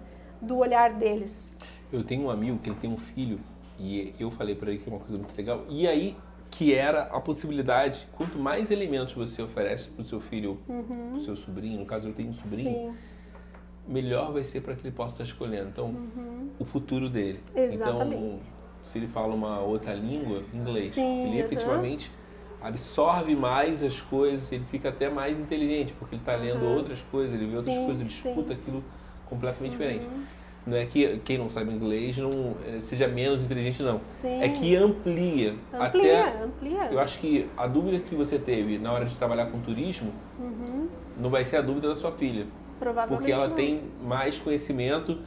do 0.40 0.58
olhar 0.58 0.92
deles. 0.92 1.54
Eu 1.92 2.04
tenho 2.04 2.26
um 2.26 2.30
amigo 2.30 2.58
que 2.58 2.70
ele 2.70 2.78
tem 2.78 2.90
um 2.90 2.96
filho 2.96 3.40
e 3.78 4.14
eu 4.18 4.30
falei 4.30 4.54
para 4.54 4.70
ele 4.70 4.78
que 4.78 4.88
é 4.88 4.92
uma 4.92 5.00
coisa 5.00 5.16
muito 5.16 5.36
legal. 5.36 5.64
E 5.68 5.88
aí 5.88 6.16
que 6.50 6.74
era 6.74 7.02
a 7.04 7.20
possibilidade, 7.20 8.08
quanto 8.12 8.38
mais 8.38 8.70
elementos 8.70 9.14
você 9.14 9.40
oferece 9.40 9.88
para 9.90 10.02
o 10.02 10.04
seu 10.04 10.20
filho, 10.20 10.58
uhum. 10.68 11.10
para 11.10 11.16
o 11.16 11.20
seu 11.20 11.36
sobrinho, 11.36 11.78
no 11.78 11.86
caso 11.86 12.08
eu 12.08 12.12
tenho 12.12 12.30
um 12.30 12.34
sobrinho, 12.34 12.92
Sim. 12.92 12.94
melhor 13.86 14.32
vai 14.32 14.42
ser 14.42 14.60
para 14.60 14.74
que 14.74 14.82
ele 14.82 14.94
possa 14.94 15.14
estar 15.14 15.24
escolhendo. 15.24 15.68
Então, 15.68 15.86
uhum. 15.86 16.48
o 16.58 16.64
futuro 16.64 17.08
dele. 17.08 17.40
Exatamente. 17.54 18.16
Então, 18.16 18.38
se 18.82 18.98
ele 18.98 19.06
fala 19.06 19.34
uma 19.34 19.60
outra 19.60 19.94
língua, 19.94 20.42
inglês, 20.52 20.92
Sim, 20.94 21.22
ele 21.22 21.38
uhum. 21.38 21.46
efetivamente 21.46 22.10
absorve 22.60 23.34
mais 23.34 23.82
as 23.82 24.00
coisas, 24.00 24.50
ele 24.52 24.64
fica 24.64 24.90
até 24.90 25.08
mais 25.08 25.38
inteligente, 25.38 25.94
porque 25.98 26.16
ele 26.16 26.22
está 26.22 26.34
lendo 26.34 26.66
outras 26.66 27.00
coisas, 27.00 27.34
ele 27.34 27.46
vê 27.46 27.52
sim, 27.52 27.56
outras 27.56 27.78
coisas, 27.78 28.00
ele 28.00 28.10
escuta 28.10 28.52
aquilo 28.52 28.84
completamente 29.26 29.72
uhum. 29.72 29.78
diferente. 29.78 30.08
Não 30.66 30.76
é 30.76 30.84
que 30.84 31.18
quem 31.24 31.38
não 31.38 31.48
sabe 31.48 31.72
inglês 31.72 32.18
não 32.18 32.54
eh, 32.66 32.80
seja 32.80 33.08
menos 33.08 33.42
inteligente, 33.42 33.82
não. 33.82 34.00
Sim. 34.02 34.42
É 34.42 34.48
que 34.48 34.76
amplia. 34.76 35.54
Amplia, 35.72 36.24
até, 36.24 36.42
amplia. 36.42 36.88
Eu 36.90 37.00
acho 37.00 37.18
que 37.18 37.48
a 37.56 37.66
dúvida 37.66 37.98
que 37.98 38.14
você 38.14 38.38
teve 38.38 38.78
na 38.78 38.92
hora 38.92 39.06
de 39.06 39.16
trabalhar 39.16 39.46
com 39.46 39.60
turismo 39.60 40.12
uhum. 40.38 40.88
não 41.18 41.30
vai 41.30 41.44
ser 41.44 41.56
a 41.56 41.62
dúvida 41.62 41.88
da 41.88 41.94
sua 41.94 42.12
filha. 42.12 42.46
Provavelmente 42.78 43.18
Porque 43.18 43.32
ela 43.32 43.48
não. 43.48 43.56
tem 43.56 43.82
mais 44.02 44.38
conhecimento, 44.38 45.18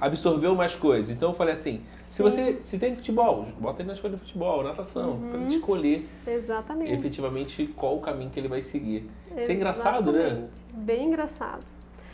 absorveu 0.00 0.54
mais 0.54 0.76
coisas. 0.76 1.10
Então 1.10 1.30
eu 1.30 1.34
falei 1.34 1.54
assim, 1.54 1.82
se 2.00 2.22
você 2.22 2.60
se 2.62 2.78
tem 2.78 2.94
futebol, 2.94 3.46
bota 3.58 3.80
ele 3.80 3.86
na 3.86 3.94
escolha 3.94 4.14
de 4.14 4.20
futebol, 4.20 4.62
natação, 4.62 5.12
uhum. 5.12 5.30
para 5.30 5.40
ele 5.40 5.54
escolher 5.54 6.08
Exatamente. 6.26 6.92
efetivamente 6.92 7.66
qual 7.74 7.96
o 7.96 8.00
caminho 8.00 8.28
que 8.28 8.38
ele 8.38 8.48
vai 8.48 8.62
seguir. 8.62 9.10
Isso 9.36 9.50
é 9.50 9.54
engraçado, 9.54 10.12
né? 10.12 10.48
Bem 10.74 11.06
engraçado. 11.06 11.64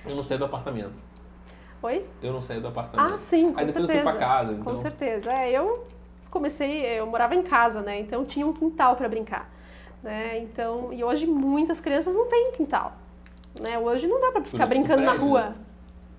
Eu 0.07 0.15
não 0.15 0.23
saio 0.23 0.39
do 0.39 0.45
apartamento. 0.45 1.08
Oi? 1.83 2.05
Eu 2.23 2.33
não 2.33 2.43
saí 2.43 2.61
do 2.61 2.69
apartamento. 2.69 3.15
Ah, 3.15 3.19
sim, 3.19 3.53
com 3.53 3.61
Aí 3.61 3.67
depois 3.67 3.87
certeza. 3.87 3.99
eu 3.99 4.03
fui 4.03 4.19
pra 4.19 4.27
casa. 4.27 4.53
Então... 4.53 4.65
Com 4.65 4.77
certeza. 4.77 5.33
É, 5.33 5.51
eu 5.53 5.87
comecei, 6.31 6.85
eu 6.99 7.07
morava 7.07 7.35
em 7.35 7.43
casa, 7.43 7.81
né? 7.81 8.01
Então 8.01 8.25
tinha 8.25 8.47
um 8.47 8.53
quintal 8.53 8.97
para 8.97 9.09
brincar, 9.09 9.51
né? 10.03 10.39
Então, 10.39 10.93
e 10.93 11.03
hoje 11.03 11.27
muitas 11.27 11.81
crianças 11.81 12.15
não 12.15 12.27
têm 12.27 12.53
quintal, 12.53 12.97
né? 13.59 13.79
Hoje 13.79 14.07
não 14.07 14.21
dá 14.21 14.33
para 14.33 14.43
ficar 14.45 14.67
brincando 14.67 15.03
prédio, 15.03 15.19
na 15.19 15.25
rua, 15.25 15.55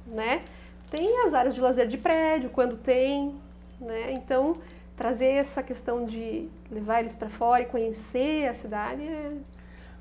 né? 0.08 0.44
Tem 0.90 1.24
as 1.24 1.34
áreas 1.34 1.54
de 1.54 1.62
lazer 1.62 1.88
de 1.88 1.98
prédio, 1.98 2.50
quando 2.50 2.76
tem, 2.78 3.36
né? 3.80 4.12
Então, 4.14 4.56
trazer 4.96 5.28
essa 5.28 5.62
questão 5.62 6.06
de 6.06 6.50
levar 6.72 7.02
eles 7.02 7.16
para 7.16 7.30
fora 7.30 7.64
e 7.64 7.66
conhecer 7.66 8.48
a 8.48 8.54
cidade 8.54 9.04
é, 9.04 9.32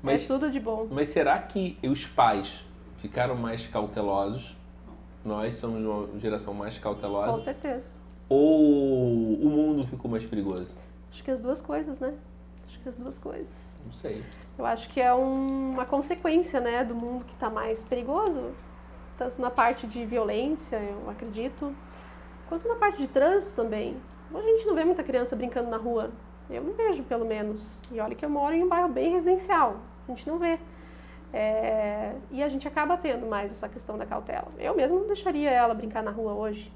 mas, 0.01 0.23
é 0.23 0.27
tudo 0.27 0.49
de 0.49 0.59
bom. 0.59 0.87
Mas 0.89 1.09
será 1.09 1.37
que 1.39 1.77
os 1.83 2.05
pais 2.05 2.65
ficaram 2.97 3.35
mais 3.35 3.67
cautelosos? 3.67 4.57
Nós 5.23 5.55
somos 5.55 5.83
uma 5.83 6.19
geração 6.19 6.53
mais 6.53 6.77
cautelosa? 6.77 7.31
Com 7.31 7.39
certeza. 7.39 7.99
Ou 8.29 9.33
o 9.33 9.49
mundo 9.49 9.85
ficou 9.87 10.09
mais 10.09 10.25
perigoso? 10.25 10.75
Acho 11.11 11.23
que 11.23 11.31
as 11.31 11.41
duas 11.41 11.61
coisas, 11.61 11.99
né? 11.99 12.13
Acho 12.65 12.79
que 12.79 12.87
as 12.87 12.97
duas 12.97 13.17
coisas. 13.17 13.79
Não 13.83 13.91
sei. 13.91 14.23
Eu 14.57 14.65
acho 14.65 14.89
que 14.89 15.01
é 15.01 15.13
um, 15.13 15.71
uma 15.71 15.85
consequência, 15.85 16.59
né, 16.59 16.83
do 16.83 16.93
mundo 16.93 17.25
que 17.25 17.33
está 17.33 17.49
mais 17.49 17.83
perigoso, 17.83 18.51
tanto 19.17 19.41
na 19.41 19.49
parte 19.49 19.87
de 19.87 20.05
violência, 20.05 20.77
eu 20.77 21.09
acredito, 21.09 21.75
quanto 22.47 22.67
na 22.67 22.75
parte 22.75 22.99
de 22.99 23.07
trânsito 23.07 23.53
também. 23.53 23.97
Hoje 24.31 24.47
a 24.47 24.51
gente 24.51 24.67
não 24.67 24.75
vê 24.75 24.85
muita 24.85 25.03
criança 25.03 25.35
brincando 25.35 25.69
na 25.69 25.77
rua. 25.77 26.11
Eu 26.49 26.63
não 26.63 26.73
vejo, 26.73 27.03
pelo 27.03 27.25
menos. 27.25 27.79
E 27.91 27.99
olha 27.99 28.15
que 28.15 28.23
eu 28.23 28.29
moro 28.29 28.55
em 28.55 28.63
um 28.63 28.67
bairro 28.67 28.89
bem 28.89 29.11
residencial. 29.11 29.77
A 30.07 30.11
gente 30.11 30.27
não 30.27 30.37
vê. 30.37 30.59
É... 31.33 32.15
E 32.31 32.41
a 32.41 32.47
gente 32.47 32.67
acaba 32.67 32.97
tendo 32.97 33.27
mais 33.27 33.51
essa 33.51 33.69
questão 33.69 33.97
da 33.97 34.05
cautela. 34.05 34.47
Eu 34.57 34.75
mesmo 34.75 34.99
não 34.99 35.07
deixaria 35.07 35.49
ela 35.49 35.73
brincar 35.73 36.03
na 36.03 36.11
rua 36.11 36.33
hoje. 36.33 36.71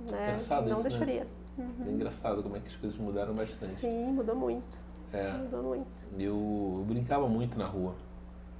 Né? 0.00 0.28
Engraçado 0.28 0.68
não 0.68 0.74
isso, 0.74 0.82
deixaria. 0.82 1.24
Né? 1.24 1.30
Uhum. 1.58 1.86
É 1.86 1.90
engraçado 1.90 2.42
como 2.42 2.56
é 2.56 2.60
que 2.60 2.68
as 2.68 2.76
coisas 2.76 2.98
mudaram 2.98 3.34
bastante. 3.34 3.72
Sim, 3.72 4.12
mudou 4.12 4.36
muito. 4.36 4.78
É. 5.12 5.32
Mudou 5.32 5.62
muito. 5.62 6.06
Eu, 6.18 6.76
eu 6.78 6.84
brincava 6.86 7.26
muito 7.28 7.58
na 7.58 7.64
rua. 7.64 7.94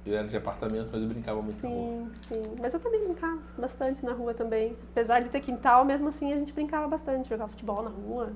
Eu 0.05 0.15
era 0.17 0.27
de 0.27 0.37
apartamento, 0.37 0.89
mas 0.91 1.01
eu 1.01 1.07
brincava 1.07 1.41
muito 1.41 1.57
sim, 1.57 1.67
na 1.67 1.75
rua. 1.75 2.09
Sim, 2.13 2.43
sim. 2.43 2.55
Mas 2.59 2.73
eu 2.73 2.79
também 2.79 3.03
brincava 3.03 3.39
bastante 3.57 4.03
na 4.03 4.13
rua 4.13 4.33
também. 4.33 4.75
Apesar 4.91 5.19
de 5.19 5.29
ter 5.29 5.41
quintal, 5.41 5.85
mesmo 5.85 6.07
assim 6.07 6.33
a 6.33 6.37
gente 6.37 6.53
brincava 6.53 6.87
bastante. 6.87 7.29
Jogava 7.29 7.51
futebol 7.51 7.83
na 7.83 7.89
rua, 7.89 8.31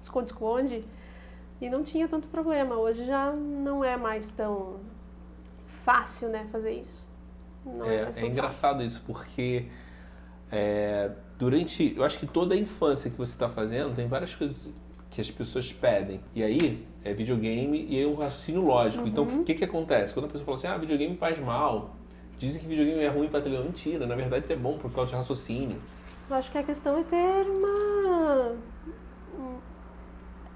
esconde-esconde. 0.00 0.84
E 1.60 1.70
não 1.70 1.82
tinha 1.82 2.06
tanto 2.06 2.28
problema. 2.28 2.76
Hoje 2.76 3.04
já 3.06 3.32
não 3.32 3.82
é 3.82 3.96
mais 3.96 4.30
tão 4.30 4.76
fácil, 5.84 6.28
né, 6.28 6.46
fazer 6.50 6.72
isso. 6.80 7.06
Não 7.64 7.84
é, 7.84 7.96
é, 7.96 8.12
é 8.16 8.26
engraçado 8.26 8.82
isso, 8.82 9.02
porque 9.06 9.66
é, 10.50 11.10
durante, 11.38 11.94
eu 11.96 12.04
acho 12.04 12.18
que 12.18 12.26
toda 12.26 12.54
a 12.54 12.58
infância 12.58 13.10
que 13.10 13.16
você 13.16 13.32
está 13.32 13.48
fazendo, 13.48 13.94
tem 13.94 14.06
várias 14.08 14.34
coisas 14.34 14.68
que 15.10 15.20
as 15.20 15.30
pessoas 15.30 15.72
pedem. 15.72 16.20
E 16.34 16.42
aí, 16.42 16.86
é 17.04 17.12
videogame 17.14 17.86
e 17.88 18.02
é 18.02 18.06
um 18.06 18.14
raciocínio 18.14 18.62
lógico. 18.62 19.06
Então, 19.06 19.24
Uhum. 19.24 19.40
o 19.40 19.44
que, 19.44 19.54
que 19.54 19.64
acontece? 19.64 20.12
Quando 20.14 20.26
a 20.26 20.28
pessoa 20.28 20.44
fala 20.44 20.56
assim, 20.58 20.66
ah, 20.66 20.76
videogame 20.78 21.16
faz 21.16 21.38
mal, 21.38 21.94
dizem 22.38 22.60
que 22.60 22.66
videogame 22.66 23.00
é 23.00 23.08
ruim 23.08 23.28
para 23.28 23.40
televisão. 23.40 23.66
Mentira, 23.66 24.06
na 24.06 24.14
verdade 24.16 24.44
isso 24.44 24.52
é 24.52 24.56
bom 24.56 24.76
por 24.78 24.90
causa 24.92 25.10
de 25.10 25.16
raciocínio. 25.16 25.80
Eu 26.28 26.36
acho 26.36 26.50
que 26.50 26.58
a 26.58 26.62
questão 26.62 26.98
é 26.98 27.02
ter 27.04 27.16
uma. 27.48 28.56
um- 29.38 29.58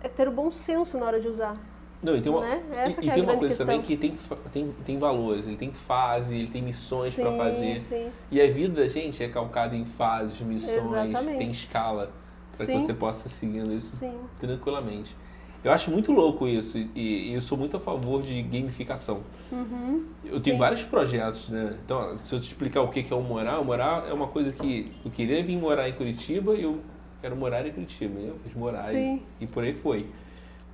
é 0.00 0.08
ter 0.08 0.26
o 0.26 0.32
bom 0.32 0.50
senso 0.50 0.98
na 0.98 1.06
hora 1.06 1.20
de 1.20 1.28
usar. 1.28 1.56
Não, 2.02 2.16
e 2.16 2.20
tem 2.20 2.30
uma, 2.30 2.40
Né? 2.40 2.62
E, 3.00 3.06
e 3.06 3.10
é 3.10 3.14
tem 3.14 3.22
uma 3.22 3.36
coisa 3.36 3.56
também 3.56 3.80
questão. 3.80 3.96
que 3.96 3.96
tem, 3.96 4.14
tem, 4.52 4.74
tem 4.84 4.98
valores, 4.98 5.46
ele 5.46 5.56
tem 5.56 5.72
fase, 5.72 6.36
ele 6.36 6.46
tem 6.48 6.62
missões 6.62 7.14
para 7.14 7.32
fazer. 7.36 7.78
sim. 7.78 8.08
E 8.30 8.40
a 8.40 8.46
vida 8.52 8.82
da 8.82 8.88
gente 8.88 9.22
é 9.22 9.28
calcada 9.28 9.74
em 9.74 9.84
fases, 9.84 10.40
missões, 10.40 11.10
Exatamente. 11.10 11.38
tem 11.38 11.50
escala 11.50 12.12
para 12.56 12.66
que 12.66 12.72
você 12.78 12.94
possa 12.94 13.28
seguindo 13.28 13.72
isso 13.72 13.96
Sim. 13.96 14.14
tranquilamente. 14.40 15.16
Eu 15.62 15.72
acho 15.72 15.90
muito 15.90 16.12
louco 16.12 16.46
isso 16.46 16.78
e, 16.78 17.30
e 17.30 17.34
eu 17.34 17.42
sou 17.42 17.58
muito 17.58 17.76
a 17.76 17.80
favor 17.80 18.22
de 18.22 18.40
gamificação. 18.42 19.22
Uhum. 19.50 20.04
Eu 20.24 20.40
tenho 20.40 20.54
Sim. 20.54 20.56
vários 20.56 20.84
projetos, 20.84 21.48
né? 21.48 21.76
Então, 21.84 22.16
se 22.16 22.32
eu 22.32 22.40
te 22.40 22.46
explicar 22.46 22.80
o 22.82 22.88
que 22.88 23.04
é 23.12 23.16
o 23.16 23.20
morar, 23.20 23.58
o 23.58 23.64
morar 23.64 24.08
é 24.08 24.12
uma 24.12 24.28
coisa 24.28 24.52
que 24.52 24.92
eu 25.04 25.10
queria 25.10 25.42
vir 25.42 25.56
morar 25.56 25.88
em 25.88 25.92
Curitiba 25.92 26.54
e 26.54 26.62
eu 26.62 26.80
quero 27.20 27.34
morar 27.34 27.66
em 27.66 27.72
Curitiba. 27.72 28.20
Eu 28.20 28.36
fiz 28.44 28.54
morar 28.54 28.94
e, 28.94 29.20
e 29.40 29.46
por 29.48 29.64
aí 29.64 29.74
foi. 29.74 30.06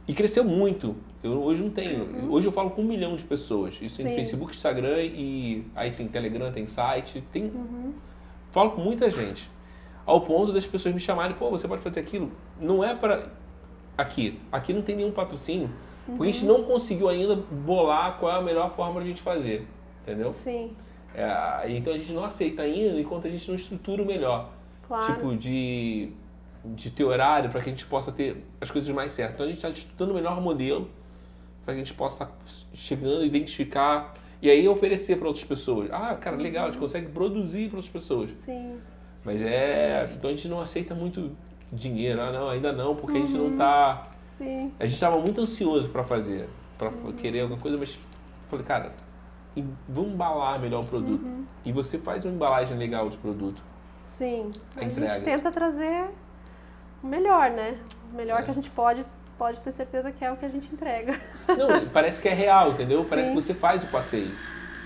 E 0.07 0.13
cresceu 0.13 0.45
muito. 0.45 0.95
Eu 1.23 1.43
hoje 1.43 1.63
não 1.63 1.71
tenho. 1.71 2.31
Hoje 2.31 2.47
eu 2.47 2.53
falo 2.53 2.71
com 2.71 2.83
um 2.83 2.85
milhão 2.85 3.17
de 3.17 3.25
pessoas. 3.25 3.79
Isso 3.81 4.01
em 4.03 4.05
Uhum. 4.05 4.11
Sim. 4.11 4.17
Facebook, 4.17 4.55
Instagram 4.55 5.01
e 5.01 5.65
aí 5.75 5.91
tem 5.93 6.07
Telegram, 6.07 6.53
tem 6.53 6.67
site, 6.67 7.23
tem. 7.33 7.45
Uhum. 7.45 7.93
Falo 8.51 8.73
com 8.73 8.83
muita 8.83 9.09
gente. 9.09 9.51
Ao 10.05 10.21
ponto 10.21 10.53
das 10.53 10.67
pessoas 10.67 10.93
me 10.95 11.01
chamarem, 11.01 11.35
pô, 11.37 11.49
você 11.51 11.67
pode 11.67 11.81
fazer 11.83 12.01
aquilo. 12.01 12.31
Não 12.61 12.85
é 12.85 12.95
para 12.95 13.29
aqui. 13.97 14.39
Aqui 14.53 14.73
não 14.75 14.83
tem 14.83 14.97
nenhum 14.97 15.11
patrocínio. 15.13 15.71
Porque 16.07 16.23
a 16.25 16.27
gente 16.27 16.45
Uhum. 16.45 16.59
não 16.59 16.65
conseguiu 16.65 17.09
ainda 17.09 17.35
bolar 17.35 18.19
qual 18.19 18.31
é 18.31 18.35
a 18.37 18.43
melhor 18.43 18.75
forma 18.77 19.01
de 19.01 19.07
a 19.07 19.09
gente 19.09 19.23
fazer. 19.23 19.67
Entendeu? 20.03 20.31
Sim, 20.31 20.73
É, 21.15 21.65
então 21.71 21.95
a 21.95 21.97
gente 21.97 22.13
não 22.13 22.25
aceita 22.25 22.63
ainda 22.63 23.01
enquanto 23.01 23.27
a 23.27 23.31
gente 23.31 23.49
não 23.49 23.55
estrutura 23.55 24.03
o 24.03 24.07
melhor. 24.07 24.51
claro. 24.87 25.15
Tipo, 25.15 25.35
de, 25.35 26.11
de 26.65 26.91
ter 26.91 27.05
horário 27.05 27.51
para 27.51 27.61
que 27.61 27.69
a 27.69 27.73
gente 27.73 27.87
possa 27.87 28.11
ter 28.11 28.45
as 28.61 28.71
coisas 28.71 28.89
mais 28.95 29.13
certas. 29.13 29.35
Então 29.35 29.47
a 29.47 29.49
gente 29.49 29.59
está 29.59 29.69
estudando 29.71 30.11
o 30.13 30.15
melhor 30.15 30.41
modelo 30.41 30.89
para 31.65 31.75
que 31.75 31.81
a 31.81 31.85
gente 31.85 31.95
possa 31.95 32.31
chegando, 32.73 33.25
identificar 33.25 34.15
e 34.41 34.51
aí 34.51 34.69
oferecer 34.69 35.17
para 35.17 35.27
outras 35.29 35.45
pessoas. 35.45 35.89
Ah, 35.93 36.15
cara, 36.15 36.37
legal, 36.37 36.65
a 36.67 36.71
gente 36.71 36.81
consegue 36.81 37.07
produzir 37.09 37.69
para 37.69 37.77
outras 37.79 37.93
pessoas. 37.93 38.31
Sim, 38.33 38.79
Mas 39.25 39.41
é. 39.41 40.11
Então 40.17 40.29
a 40.31 40.35
gente 40.35 40.49
não 40.49 40.61
aceita 40.61 40.95
muito 40.95 41.31
dinheiro. 41.73 42.21
Ah, 42.21 42.31
não, 42.31 42.49
ainda 42.49 42.73
não, 42.73 42.95
porque 42.95 43.17
a 43.17 43.21
gente 43.21 43.35
Uhum. 43.37 43.51
não 43.51 43.57
tá. 43.57 44.11
sim. 44.21 44.71
A 44.79 44.85
gente 44.85 44.95
estava 44.95 45.19
muito 45.19 45.41
ansioso 45.41 45.89
para 45.89 46.05
fazer. 46.05 46.49
para 46.77 46.91
Uhum. 46.91 47.13
querer 47.13 47.41
alguma 47.43 47.59
coisa, 47.61 47.79
mas 47.79 47.99
falei, 48.49 48.65
cara, 48.67 48.93
vamos 49.89 50.13
embalar 50.13 50.59
melhor 50.61 50.83
o 50.83 50.87
produto. 50.87 51.25
Uhum. 51.25 51.45
E 51.65 51.73
você 51.73 51.99
faz 51.99 52.25
uma 52.25 52.35
embalagem 52.35 52.77
legal 52.77 53.09
de 53.09 53.17
produto. 53.17 53.63
Sim. 54.05 54.51
A 54.77 54.81
A, 54.81 54.89
gente 54.89 55.21
tenta 55.25 55.51
trazer 55.53 56.11
melhor, 57.07 57.51
né? 57.51 57.77
O 58.13 58.17
melhor 58.17 58.41
É. 58.41 58.43
que 58.45 58.51
a 58.51 58.55
gente 58.55 58.71
pode, 58.71 59.05
pode 59.39 59.61
ter 59.61 59.73
certeza 59.73 60.11
que 60.13 60.25
é 60.25 60.31
o 60.33 60.37
que 60.37 60.45
a 60.45 60.49
gente 60.49 60.73
entrega. 60.73 61.21
Não, 61.49 61.87
parece 61.89 62.21
que 62.21 62.29
é 62.29 62.35
real, 62.35 62.71
entendeu? 62.73 63.05
Parece 63.05 63.29
Sim. 63.29 63.35
que 63.35 63.43
você 63.43 63.55
faz 63.55 63.83
o 63.85 63.87
passeio. 63.89 64.33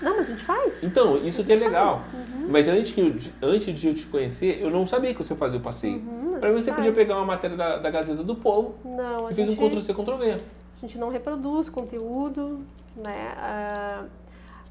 Não, 0.01 0.15
mas 0.15 0.27
a 0.27 0.31
gente 0.31 0.43
faz. 0.43 0.81
Então, 0.81 1.17
isso 1.17 1.43
que 1.43 1.51
é 1.51 1.55
gente 1.55 1.65
legal. 1.65 2.03
uhum. 2.13 2.47
Mas 2.49 2.69
antes, 2.69 2.93
que 2.93 3.31
antes 3.41 3.73
de 3.77 3.87
eu 3.87 3.93
te 3.93 4.05
conhecer, 4.05 4.61
eu 4.61 4.69
não 4.71 4.87
sabia 4.87 5.13
que 5.13 5.21
você 5.21 5.35
fazia 5.35 5.59
o 5.59 5.61
passeio. 5.61 5.97
Uhum, 5.97 6.35
a 6.35 6.39
Pra 6.39 6.49
mim, 6.49 6.55
gente 6.55 6.65
você 6.65 6.71
podia 6.71 6.93
faz. 6.93 6.95
pegar 7.07 7.17
uma 7.17 7.25
matéria 7.25 7.57
da, 7.57 7.77
da 7.77 7.89
Gazeta 7.91 8.23
do 8.23 8.33
Povo 8.35 8.75
Não, 8.85 9.27
a 9.27 9.31
e 9.31 9.35
fez 9.35 9.47
um 9.47 9.51
gente, 9.51 9.59
Ctrl-C, 9.61 9.93
Ctrl-V. 9.93 10.31
a 10.31 10.79
gente 10.79 10.97
não 10.97 11.09
reproduz 11.09 11.67
conteúdo, 11.67 12.65
né? 12.95 13.33
Ah, 13.37 14.03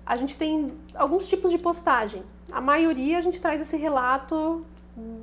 a 0.07 0.17
gente 0.17 0.35
tem 0.35 0.73
alguns 0.95 1.27
tipos 1.27 1.51
de 1.51 1.59
postagem. 1.59 2.23
A 2.51 2.63
maioria 2.63 3.19
a 3.19 3.21
gente 3.21 3.39
traz 3.39 3.61
esse 3.61 3.77
relato 3.77 4.65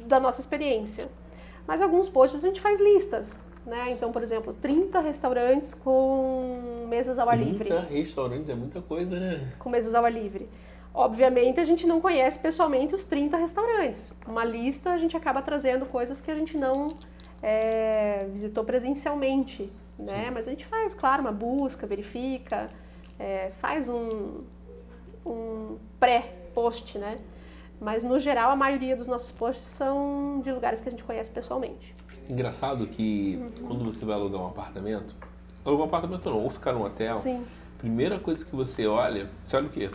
da 0.05 0.19
nossa 0.19 0.39
experiência. 0.39 1.09
Mas 1.67 1.81
alguns 1.81 2.07
posts 2.07 2.43
a 2.43 2.47
gente 2.47 2.61
faz 2.61 2.79
listas, 2.79 3.41
né? 3.65 3.91
Então, 3.91 4.11
por 4.11 4.21
exemplo, 4.21 4.53
30 4.53 4.99
restaurantes 4.99 5.73
com 5.73 6.85
mesas 6.87 7.17
ao 7.17 7.29
ar 7.29 7.37
livre. 7.37 7.69
30 7.69 7.79
restaurantes 7.81 8.49
é 8.49 8.55
muita 8.55 8.81
coisa, 8.81 9.19
né? 9.19 9.53
com 9.57 9.69
mesas 9.69 9.95
ao 9.95 10.05
ar 10.05 10.11
livre. 10.11 10.47
Obviamente, 10.93 11.59
a 11.59 11.65
gente 11.65 11.85
não 11.85 11.99
conhece 11.99 12.39
pessoalmente 12.39 12.95
os 12.95 13.03
30 13.03 13.35
restaurantes. 13.35 14.13
Uma 14.25 14.45
lista, 14.45 14.91
a 14.91 14.97
gente 14.97 15.17
acaba 15.17 15.41
trazendo 15.41 15.85
coisas 15.85 16.21
que 16.21 16.31
a 16.31 16.35
gente 16.35 16.57
não 16.57 16.97
é, 17.43 18.27
visitou 18.31 18.63
presencialmente, 18.63 19.69
né? 19.99 20.25
Sim. 20.25 20.31
Mas 20.33 20.47
a 20.47 20.51
gente 20.51 20.65
faz, 20.65 20.93
claro, 20.93 21.21
uma 21.21 21.33
busca, 21.33 21.85
verifica, 21.85 22.69
é, 23.19 23.51
faz 23.59 23.89
um, 23.89 24.43
um 25.25 25.77
pré-post, 25.99 26.97
né? 26.97 27.17
Mas, 27.79 28.03
no 28.03 28.17
geral, 28.19 28.51
a 28.51 28.55
maioria 28.55 28.95
dos 28.95 29.07
nossos 29.07 29.31
posts 29.31 29.67
são 29.67 30.39
de 30.43 30.51
lugares 30.51 30.79
que 30.81 30.87
a 30.87 30.91
gente 30.91 31.03
conhece 31.03 31.29
pessoalmente. 31.29 31.93
Engraçado 32.29 32.87
que 32.87 33.37
Uhum. 33.37 33.67
quando 33.67 33.83
você 33.85 34.05
vai 34.05 34.15
alugar 34.15 34.41
um 34.41 34.47
apartamento, 34.47 35.15
alugar 35.63 35.85
um 35.85 35.89
apartamento 35.89 36.29
não, 36.29 36.41
ou 36.41 36.49
ficar 36.49 36.73
num 36.73 36.83
hotel, 36.83 37.19
Sim. 37.19 37.43
primeira 37.77 38.17
coisa 38.17 38.43
que 38.43 38.55
você 38.55 38.87
olha, 38.87 39.29
você 39.43 39.57
olha 39.57 39.67
o 39.67 39.69
quê? 39.69 39.89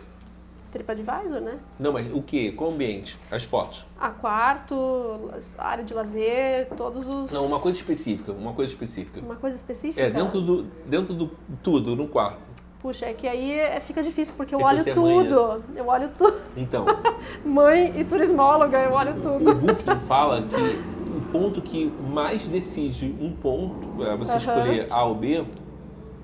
TripAdvisor, 0.71 1.41
né? 1.41 1.59
Não, 1.77 1.91
mas 1.91 2.09
o 2.13 2.21
quê? 2.21 2.53
Qual 2.53 2.69
o 2.69 2.73
ambiente? 2.73 3.19
As 3.29 3.43
fotos. 3.43 3.85
A 3.99 4.09
quarto, 4.09 5.29
área 5.57 5.83
de 5.83 5.93
lazer, 5.93 6.69
todos 6.77 7.05
os... 7.07 7.29
Não, 7.29 7.45
uma 7.45 7.59
coisa 7.59 7.77
específica, 7.77 8.31
uma 8.31 8.53
coisa 8.53 8.71
específica. 8.71 9.19
Uma 9.19 9.35
coisa 9.35 9.57
específica? 9.57 10.01
É, 10.01 10.09
dentro 10.09 10.39
do, 10.39 10.63
dentro 10.85 11.13
do 11.13 11.27
tudo, 11.61 11.93
no 11.93 12.07
quarto. 12.07 12.39
Puxa, 12.81 13.05
é 13.05 13.13
que 13.13 13.27
aí 13.27 13.59
é- 13.59 13.79
fica 13.79 14.01
difícil, 14.01 14.33
porque 14.35 14.55
eu 14.55 14.59
É 14.59 14.61
que 14.63 14.67
olho 14.67 14.79
é 14.79 14.83
mãe, 14.83 14.93
tudo. 14.93 15.63
Eu 15.75 15.87
olho 15.87 16.09
tudo. 16.17 16.41
Então, 16.57 16.85
Mãe 17.45 17.93
e 17.99 18.03
turismóloga, 18.03 18.79
eu 18.79 18.91
olho 18.93 19.11
o 19.11 19.21
tudo. 19.21 19.53
Booking 19.55 19.99
fala 20.07 20.41
que 20.41 20.55
o 21.15 21.21
ponto 21.31 21.61
que 21.61 21.85
mais 22.09 22.43
decide 22.47 23.15
um 23.21 23.31
ponto, 23.33 24.03
é, 24.03 24.15
você 24.17 24.31
Aham. 24.31 24.37
escolher 24.39 24.87
A 24.89 25.03
ou 25.03 25.13
B, 25.15 25.45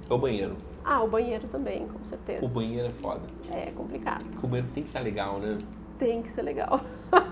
é 0.10 0.14
o 0.14 0.18
banheiro. 0.18 0.56
Ah, 0.84 1.04
o 1.04 1.08
banheiro 1.08 1.48
também, 1.48 1.86
com 1.88 2.04
certeza. 2.06 2.46
O 2.46 2.50
banheiro 2.50 2.88
é 2.88 2.92
foda. 2.92 3.22
É 3.52 3.72
complicado. 3.76 4.24
Porque 4.26 4.46
o 4.46 4.50
banheiro 4.50 4.70
tem 4.74 4.84
que 4.84 4.90
estar 4.90 5.02
legal, 5.02 5.38
né? 5.40 5.58
Tem 6.00 6.22
que 6.22 6.30
ser 6.30 6.42
legal. 6.44 6.80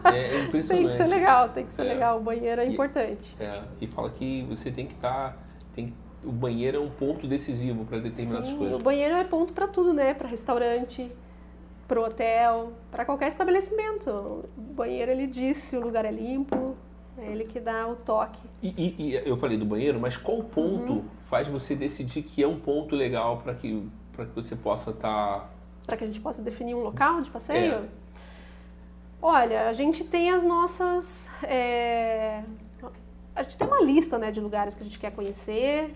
É, 0.03 0.09
é 0.09 0.29
tem 0.37 0.43
impressionante. 0.45 0.87
que 0.89 0.93
ser 0.97 1.05
legal, 1.07 1.49
tem 1.49 1.65
que 1.65 1.73
ser 1.73 1.81
É. 1.83 1.93
legal. 1.93 2.17
O 2.19 2.21
banheiro 2.21 2.61
é 2.61 2.67
E- 2.67 2.73
importante. 2.73 3.35
É, 3.39 3.61
e 3.81 3.87
fala 3.87 4.09
que 4.09 4.43
você 4.49 4.69
tem 4.69 4.85
que 4.85 4.93
estar. 4.93 5.37
tem, 5.73 5.93
o 6.25 6.31
banheiro 6.31 6.77
é 6.77 6.79
um 6.79 6.89
ponto 6.89 7.27
decisivo 7.27 7.85
para 7.85 7.99
determinadas 7.99 8.49
Sim, 8.49 8.57
coisas. 8.57 8.75
o 8.79 8.79
banheiro 8.83 9.15
é 9.15 9.23
ponto 9.23 9.53
pra 9.53 9.67
tudo, 9.67 9.93
né? 9.93 10.13
Pra 10.13 10.27
restaurante, 10.27 11.11
pro 11.87 12.03
hotel, 12.03 12.73
pra 12.91 13.05
qualquer 13.05 13.27
estabelecimento. 13.27 14.09
O 14.09 14.61
banheiro, 14.61 15.11
ele 15.11 15.27
diz 15.27 15.57
se 15.57 15.77
o 15.77 15.81
lugar 15.81 16.05
é 16.05 16.11
limpo, 16.11 16.75
é 17.17 17.27
ele 17.31 17.45
que 17.45 17.59
dá 17.59 17.87
o 17.87 17.95
toque. 17.95 18.41
E, 18.61 18.69
e- 18.69 18.95
e 19.11 19.15
eu 19.29 19.37
falei 19.37 19.57
do 19.57 19.65
banheiro, 19.65 19.99
mas 19.99 20.17
qual 20.17 20.43
ponto 20.43 20.93
Uhum. 20.93 21.05
faz 21.25 21.47
você 21.47 21.75
decidir 21.75 22.23
que 22.23 22.41
é 22.43 22.47
um 22.47 22.59
ponto 22.59 22.95
legal 22.95 23.37
para 23.37 23.53
que, 23.53 23.87
pra 24.11 24.25
que 24.25 24.31
você 24.35 24.55
possa 24.55 24.91
tá 24.91 24.97
estar. 25.41 25.49
Para 25.85 25.97
que 25.97 26.03
a 26.03 26.07
gente 26.07 26.19
possa 26.19 26.41
definir 26.41 26.73
um 26.75 26.81
local 26.81 27.21
de 27.21 27.29
passeio? 27.29 27.73
É. 27.73 27.83
Olha, 29.21 29.69
a 29.69 29.73
gente 29.73 30.03
tem 30.03 30.29
as 30.31 30.43
nossas. 30.43 31.29
é, 31.43 32.43
A 33.35 33.43
gente 33.43 33.57
tem 33.57 33.67
uma 33.67 33.81
lista 33.81 34.17
né, 34.17 34.31
de 34.31 34.39
lugares 34.39 34.75
que 34.75 34.81
a 34.81 34.85
gente 34.85 34.97
quer 34.99 35.11
conhecer. 35.11 35.93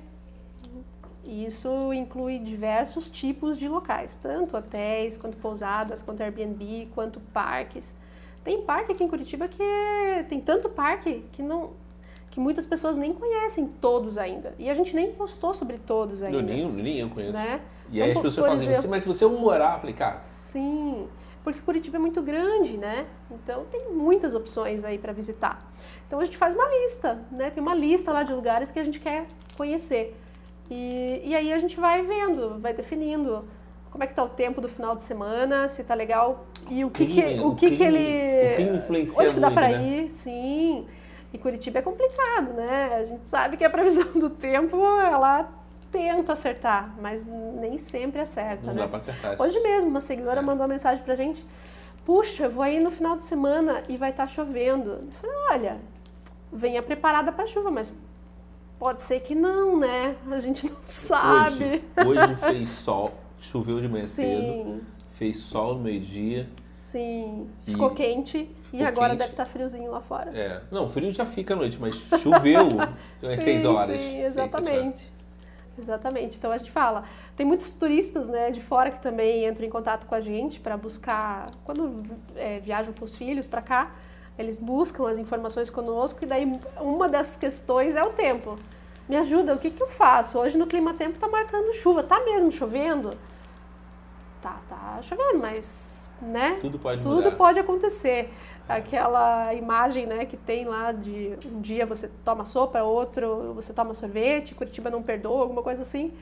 E 1.30 1.46
isso 1.46 1.94
inclui 1.94 2.39
diversos 2.39 3.08
tipos 3.08 3.56
de 3.56 3.68
locais, 3.70 4.15
tanto 4.15 4.58
hotéis, 4.58 5.15
quanto 5.15 5.38
pousadas, 5.38 6.02
quanto 6.02 6.22
Airbnb, 6.22 6.88
quanto 6.96 7.20
parques. 7.32 7.96
Tem 8.44 8.63
parque 8.63 8.94
aqui 8.94 9.04
em 9.04 9.08
Curitiba 9.08 9.48
que 9.48 9.62
é- 9.62 10.24
tem 10.28 10.42
tanto 10.42 10.68
parque 10.70 11.24
que 11.32 11.44
não 11.44 11.70
que 12.32 12.39
muitas 12.39 12.65
pessoas 12.65 12.96
nem 12.98 13.12
conhecem 13.13 13.68
todos 13.82 14.18
ainda. 14.18 14.54
E 14.60 14.70
a 14.70 14.74
gente 14.74 14.96
nem 14.96 15.12
postou 15.12 15.54
sobre 15.54 15.78
todos 15.80 16.22
ainda. 16.24 16.38
Eu 16.38 16.42
nem, 16.44 16.68
nem 16.72 16.98
eu 17.00 17.10
conheço. 17.10 17.34
né? 17.34 17.60
E 17.92 18.02
aí 18.02 18.10
Então, 18.12 18.22
as 18.22 18.28
pessoas 18.28 18.36
por 18.36 18.42
falam 18.42 18.54
assim, 18.56 18.63
exemplo- 18.65 18.82
"Você- 18.82 18.88
mas 18.88 19.04
se 19.04 19.08
você 19.08 19.26
morar, 19.28 19.74
eu 19.76 19.80
falei, 19.82 19.96
cara, 19.96 20.22
Sim, 20.22 21.08
porque 21.44 21.60
Curitiba 21.60 21.98
é 21.98 22.00
muito 22.00 22.22
grande, 22.24 22.76
né? 22.78 23.06
Então 23.32 23.65
tem 23.72 23.89
muitas 23.92 24.34
opções 24.36 24.84
aí 24.84 24.98
para 25.00 25.12
visitar. 25.13 25.72
Então 26.08 26.20
a 26.20 26.24
gente 26.24 26.38
faz 26.38 26.54
uma 26.56 26.68
lista, 26.82 27.20
né? 27.32 27.50
Tem 27.52 27.62
uma 27.62 27.74
lista 27.76 28.12
lá 28.12 28.24
de 28.24 28.34
lugares 28.34 28.70
que 28.72 28.80
a 28.80 28.84
gente 28.84 29.00
quer 29.00 29.28
conhecer. 29.58 30.15
E, 30.70 31.22
e 31.26 31.36
aí 31.36 31.52
a 31.52 31.58
gente 31.58 31.80
vai 31.80 32.02
vendo, 32.04 32.60
vai 32.60 32.74
definindo 32.74 33.46
como 33.92 34.04
é 34.04 34.08
que 34.08 34.14
tá 34.14 34.24
o 34.24 34.30
tempo 34.30 34.62
do 34.62 34.70
final 34.70 34.96
de 34.96 35.02
semana, 35.02 35.68
se 35.68 35.84
tá 35.84 35.96
legal 35.96 36.46
e 36.70 36.86
o 36.86 36.92
que 36.92 37.06
que, 37.08 37.40
o 37.40 37.56
que, 37.56 37.76
que 37.76 37.84
ele 37.84 38.54
o 38.54 38.56
clima 38.56 38.78
influencia 38.78 39.24
onde 39.24 39.34
que 39.34 39.40
dá 39.40 39.50
para 39.50 39.70
né? 39.70 39.84
ir, 39.84 40.10
sim. 40.12 40.86
E 41.34 41.38
Curitiba 41.38 41.80
é 41.80 41.82
complicado, 41.82 42.54
né? 42.54 42.96
A 42.96 43.04
gente 43.04 43.28
sabe 43.28 43.58
que 43.58 43.64
a 43.64 43.70
previsão 43.70 44.12
do 44.14 44.30
tempo 44.30 44.78
ela 45.02 45.50
tenta 45.92 46.34
acertar, 46.34 46.96
mas 47.02 47.26
nem 47.26 47.78
sempre 47.80 48.20
acerta, 48.22 48.68
não 48.68 48.74
né? 48.76 48.82
dá 48.82 48.88
para 48.88 48.98
acertar. 48.98 49.36
Hoje 49.42 49.60
mesmo, 49.60 49.90
uma 49.90 50.02
seguidora 50.02 50.40
É. 50.40 50.42
mandou 50.44 50.62
uma 50.64 50.68
mensagem 50.68 51.04
pra 51.04 51.16
gente: 51.16 51.44
Puxa, 52.06 52.48
vou 52.48 52.62
aí 52.64 52.80
no 52.80 52.92
final 52.92 53.16
de 53.18 53.24
semana 53.24 53.84
e 53.90 53.98
vai 53.98 54.12
estar 54.12 54.28
chovendo. 54.28 54.92
Eu 54.92 55.12
falei: 55.20 55.36
Olha, 55.52 55.78
venha 56.54 56.82
preparada 56.82 57.32
pra 57.32 57.46
chuva, 57.48 57.70
mas 57.72 57.94
pode 58.80 59.02
ser 59.02 59.20
que 59.20 59.36
não, 59.36 59.78
né? 59.78 60.15
A 60.32 60.39
gente 60.39 60.68
não 60.70 60.78
sabe. 60.86 61.84
Hoje, 61.98 62.20
hoje 62.20 62.36
fez 62.38 62.70
sol, 62.70 63.13
choveu 63.39 63.80
de 63.82 63.88
manhã 63.89 64.08
cedo, 64.08 64.42
Sim, 64.42 64.82
fez 65.13 65.38
sol 65.42 65.76
no 65.76 65.82
meio-dia. 65.82 66.48
sim. 66.72 67.48
E- 67.68 67.72
Ficou 67.72 67.92
quente 67.92 68.38
e 68.38 68.78
ficou 68.78 68.88
agora 68.88 69.10
quente. 69.10 69.20
deve 69.20 69.32
estar 69.32 69.46
friozinho 69.46 69.92
lá 69.92 70.02
fora. 70.02 70.32
É, 70.36 70.62
não, 70.72 70.88
frio 70.89 71.13
já 71.13 71.26
fica 71.26 71.54
à 71.54 71.58
noite, 71.58 71.78
mas 71.80 71.96
choveu 72.22 72.68
às 73.22 73.39
6 73.44 73.65
horas. 73.65 74.02
Sim, 74.02 74.10
seis, 74.12 74.26
exatamente. 74.26 75.12
Exatamente. 75.78 76.38
Então 76.38 76.52
a 76.52 76.58
gente 76.58 76.72
fala. 76.72 77.06
Tem 77.38 77.46
muitos 77.46 77.72
turistas 77.72 78.28
né, 78.28 78.52
de 78.52 78.60
fora 78.60 78.92
que 78.92 79.02
também 79.02 79.46
entram 79.48 79.65
em 79.65 79.70
contato 79.70 80.06
com 80.08 80.13
a 80.15 80.20
gente 80.20 80.60
para 80.60 80.76
buscar. 80.76 81.52
Quando 81.63 82.04
é, 82.36 82.60
viajam 82.60 82.94
com 82.94 83.06
os 83.06 83.15
filhos 83.15 83.48
para 83.48 83.62
cá, 83.62 83.92
eles 84.39 84.58
buscam 84.58 85.08
as 85.10 85.17
informações 85.17 85.69
conosco 85.69 86.19
e 86.23 86.25
daí 86.25 86.60
uma 86.80 87.10
das 87.10 87.36
questões 87.36 87.95
é 87.95 88.04
o 88.04 88.12
tempo. 88.12 88.58
Me 89.08 89.17
ajuda, 89.17 89.54
o 89.54 89.58
que, 89.58 89.69
que 89.69 89.84
eu 89.84 89.88
faço? 89.88 90.39
Hoje 90.39 90.58
no 90.58 90.65
clima 90.65 90.93
tempo 90.93 91.19
tá 91.19 91.28
marcando 91.28 91.73
chuva. 91.73 92.04
Tá 92.04 92.23
mesmo 92.23 92.52
chovendo? 92.52 93.10
Tá, 94.41 94.62
tá 94.69 94.99
chovendo, 95.02 95.39
mas, 95.39 96.08
né? 96.21 96.58
Tudo 96.62 96.80
pode 96.80 97.02
Tudo 97.02 97.15
mudar. 97.15 97.32
pode 97.32 97.60
acontecer. 97.60 98.32
Aquela 98.67 99.54
imagem 99.56 100.06
né, 100.06 100.25
que 100.25 100.38
tem 100.38 100.63
lá 100.63 100.91
de 100.91 101.38
um 101.43 101.60
dia 101.60 101.86
você 101.86 102.08
toma 102.23 102.45
sopa, 102.45 102.82
outro 102.84 103.52
você 103.56 103.73
toma 103.73 103.93
sorvete, 103.95 104.54
Curitiba 104.54 104.89
não 104.91 105.02
perdoa, 105.02 105.41
alguma 105.41 105.63
coisa 105.63 105.82
assim. 105.82 106.13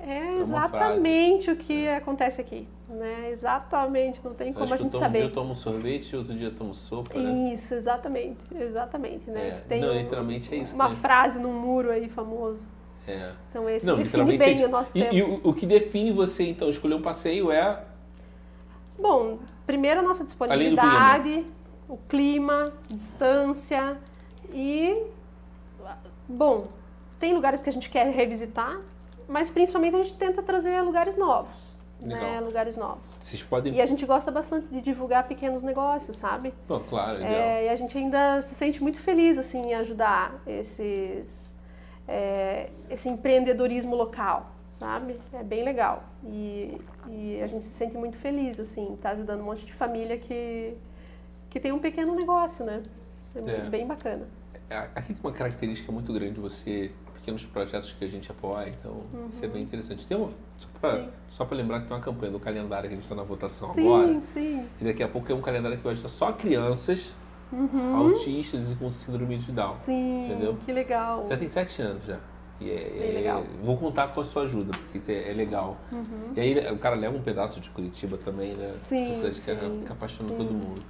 É 0.00 0.20
uma 0.20 0.40
exatamente 0.40 1.50
o 1.50 1.56
que 1.56 1.88
acontece 1.88 2.40
aqui. 2.40 2.68
Né? 2.88 3.30
Exatamente, 3.30 4.20
não 4.22 4.34
tem 4.34 4.52
como 4.52 4.72
a 4.72 4.76
gente 4.76 4.94
um 4.94 4.98
saber. 4.98 5.18
dia 5.18 5.26
eu 5.28 5.32
tomo 5.32 5.54
sorvete, 5.54 6.14
outro 6.14 6.34
dia 6.34 6.48
eu 6.48 6.54
tomo 6.54 6.74
sopa, 6.74 7.18
né? 7.18 7.52
Isso, 7.54 7.74
exatamente, 7.74 8.38
exatamente, 8.54 9.30
né? 9.30 9.48
É, 9.48 9.50
Tem 9.66 9.80
não, 9.80 9.88
um- 9.94 9.96
literalmente 9.98 10.54
é 10.54 10.58
isso. 10.58 10.74
uma 10.74 10.90
né? 10.90 10.96
frase 10.96 11.38
num 11.40 11.52
muro 11.52 11.90
aí 11.90 12.08
famoso. 12.08 12.68
É. 13.08 13.32
Então 13.50 13.68
esse 13.68 13.86
Não, 13.86 13.96
define 13.96 14.24
literalmente 14.24 14.44
bem 14.54 14.62
é 14.62 14.66
o 14.66 14.70
nosso 14.70 14.96
E, 14.96 15.02
tempo. 15.02 15.14
e 15.14 15.22
o, 15.22 15.40
o 15.44 15.54
que 15.54 15.66
define 15.66 16.12
você, 16.12 16.44
então, 16.44 16.68
escolher 16.68 16.94
um 16.94 17.02
passeio 17.02 17.50
é 17.50 17.82
Bom, 18.98 19.38
primeiro 19.66 20.00
a 20.00 20.02
nossa 20.02 20.24
disponibilidade, 20.24 21.44
o 21.88 21.96
clima, 22.08 22.72
distância 22.88 23.96
e. 24.52 25.02
Bom, 26.28 26.68
tem 27.18 27.34
lugares 27.34 27.62
que 27.62 27.68
a 27.68 27.72
gente 27.72 27.90
quer 27.90 28.06
revisitar, 28.14 28.78
mas 29.28 29.50
principalmente 29.50 29.96
a 29.96 30.02
gente 30.02 30.14
tenta 30.16 30.42
trazer 30.42 30.80
lugares 30.82 31.16
novos. 31.16 31.74
Né? 32.02 32.38
Lugares 32.40 32.76
novos. 32.76 33.18
Vocês 33.20 33.42
podem. 33.42 33.72
E 33.74 33.80
a 33.80 33.86
gente 33.86 34.04
gosta 34.04 34.30
bastante 34.30 34.68
de 34.68 34.80
divulgar 34.82 35.26
pequenos 35.26 35.62
negócios, 35.62 36.18
sabe? 36.18 36.52
Bom, 36.68 36.80
claro, 36.80 37.16
ideal. 37.16 37.32
É, 37.32 37.64
e 37.66 37.68
a 37.70 37.76
gente 37.76 37.96
ainda 37.96 38.42
se 38.42 38.54
sente 38.54 38.82
muito 38.82 38.98
feliz 39.00 39.38
assim 39.38 39.68
em 39.70 39.74
ajudar 39.74 40.34
esses, 40.46 41.56
é, 42.06 42.68
esse 42.90 43.08
empreendedorismo 43.08 43.94
local. 43.96 44.50
sabe? 44.78 45.18
É 45.32 45.42
bem 45.42 45.64
legal. 45.64 46.02
E, 46.24 46.78
e 47.08 47.40
a 47.42 47.46
gente 47.46 47.64
se 47.64 47.72
sente 47.72 47.96
muito 47.96 48.18
feliz, 48.18 48.58
assim, 48.60 48.98
tá 49.00 49.10
ajudando 49.10 49.40
um 49.40 49.44
monte 49.44 49.64
de 49.64 49.72
família 49.72 50.18
que, 50.18 50.74
que 51.48 51.58
tem 51.60 51.72
um 51.72 51.78
pequeno 51.78 52.14
negócio, 52.14 52.64
né? 52.66 52.82
É, 53.34 53.50
É. 53.50 53.60
bem 53.70 53.86
bacana. 53.86 54.26
Aqui 54.94 55.14
tem 55.14 55.22
uma 55.22 55.32
característica 55.32 55.90
muito 55.92 56.12
grande 56.12 56.34
de 56.34 56.40
você, 56.40 56.90
pequenos 57.24 57.46
projetos 57.46 57.94
que 57.98 58.04
a 58.04 58.08
gente 58.08 58.30
apoia, 58.30 58.68
então 58.68 59.02
isso 59.30 59.42
é 59.42 59.48
bem 59.48 59.62
interessante. 59.62 60.06
Tem 60.06 60.14
uma, 60.16 60.30
só 61.26 61.44
para 61.46 61.56
lembrar 61.56 61.80
que 61.80 61.86
tem 61.88 61.96
uma 61.96 62.02
campanha 62.02 62.30
do 62.30 62.38
calendário 62.38 62.86
que 62.88 62.94
a 62.94 62.96
gente 62.96 63.02
está 63.04 63.14
na 63.14 63.22
votação 63.22 63.72
sim, 63.72 63.80
agora. 63.86 64.20
sim. 64.20 64.66
E 64.78 64.84
daqui 64.84 65.02
a 65.02 65.08
pouco 65.08 65.32
é 65.32 65.34
um 65.34 65.40
calendário 65.40 65.78
que 65.78 65.82
vai 65.82 65.92
ajudar 65.92 66.08
só 66.10 66.32
crianças 66.32 67.16
Uhum. 67.52 67.94
autistas 67.96 68.72
e 68.72 68.74
com 68.74 68.90
síndrome 68.90 69.36
de 69.38 69.52
Down. 69.52 69.76
Sim, 69.76 70.26
Entendeu? 70.26 70.56
que 70.64 70.72
legal. 70.72 71.24
Você 71.28 71.36
tem 71.36 71.48
sete 71.48 71.80
anos 71.82 72.04
já. 72.04 72.18
E 72.60 72.68
é, 72.68 72.74
é- 72.74 73.12
legal. 73.14 73.44
Vou 73.62 73.76
contar 73.76 74.08
com 74.08 74.20
a 74.20 74.24
sua 74.24 74.42
ajuda, 74.42 74.72
porque 74.76 74.98
isso 74.98 75.10
é, 75.10 75.30
é 75.30 75.34
legal. 75.34 75.76
E 76.34 76.40
aí 76.40 76.54
né, 76.54 76.72
o 76.72 76.78
cara 76.78 76.96
leva 76.96 77.16
um 77.16 77.22
pedaço 77.22 77.60
de 77.60 77.70
Curitiba 77.70 78.16
também, 78.16 78.54
né? 78.54 78.66
Uhum. 78.66 78.72
Sim, 78.72 79.14
cidade 79.14 79.40
que, 79.80 79.86
que 79.86 79.92
apaixona 79.92 80.30
todo 80.30 80.50
mundo. 80.52 80.82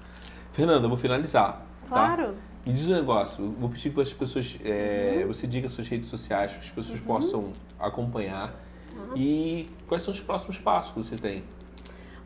Fernanda, 0.53 0.85
eu 0.87 0.89
vou 0.89 0.97
finalizar. 0.97 1.67
tá? 1.89 2.33
Me 2.67 2.73
diz 2.73 2.89
um 2.91 2.95
negócio, 2.95 3.55
vou 3.59 3.69
pedir 3.69 3.91
que 3.93 4.01
as 4.01 4.13
pessoas, 4.13 4.59
é, 4.65 5.21
Uhum. 5.23 5.29
você 5.29 5.47
diga 5.47 5.69
suas 5.69 5.87
redes 5.87 6.09
sociais, 6.09 6.51
para 6.53 6.61
que 6.61 6.67
as 6.67 6.73
pessoas 6.73 7.01
possam 7.01 7.53
acompanhar. 7.79 8.53
Tá. 8.53 9.13
E 9.17 9.69
quais 9.87 10.03
são 10.03 10.13
os 10.15 10.21
próximos 10.21 10.59
passos 10.59 10.93
que 10.93 10.99
você 10.99 11.17
tem? 11.17 11.45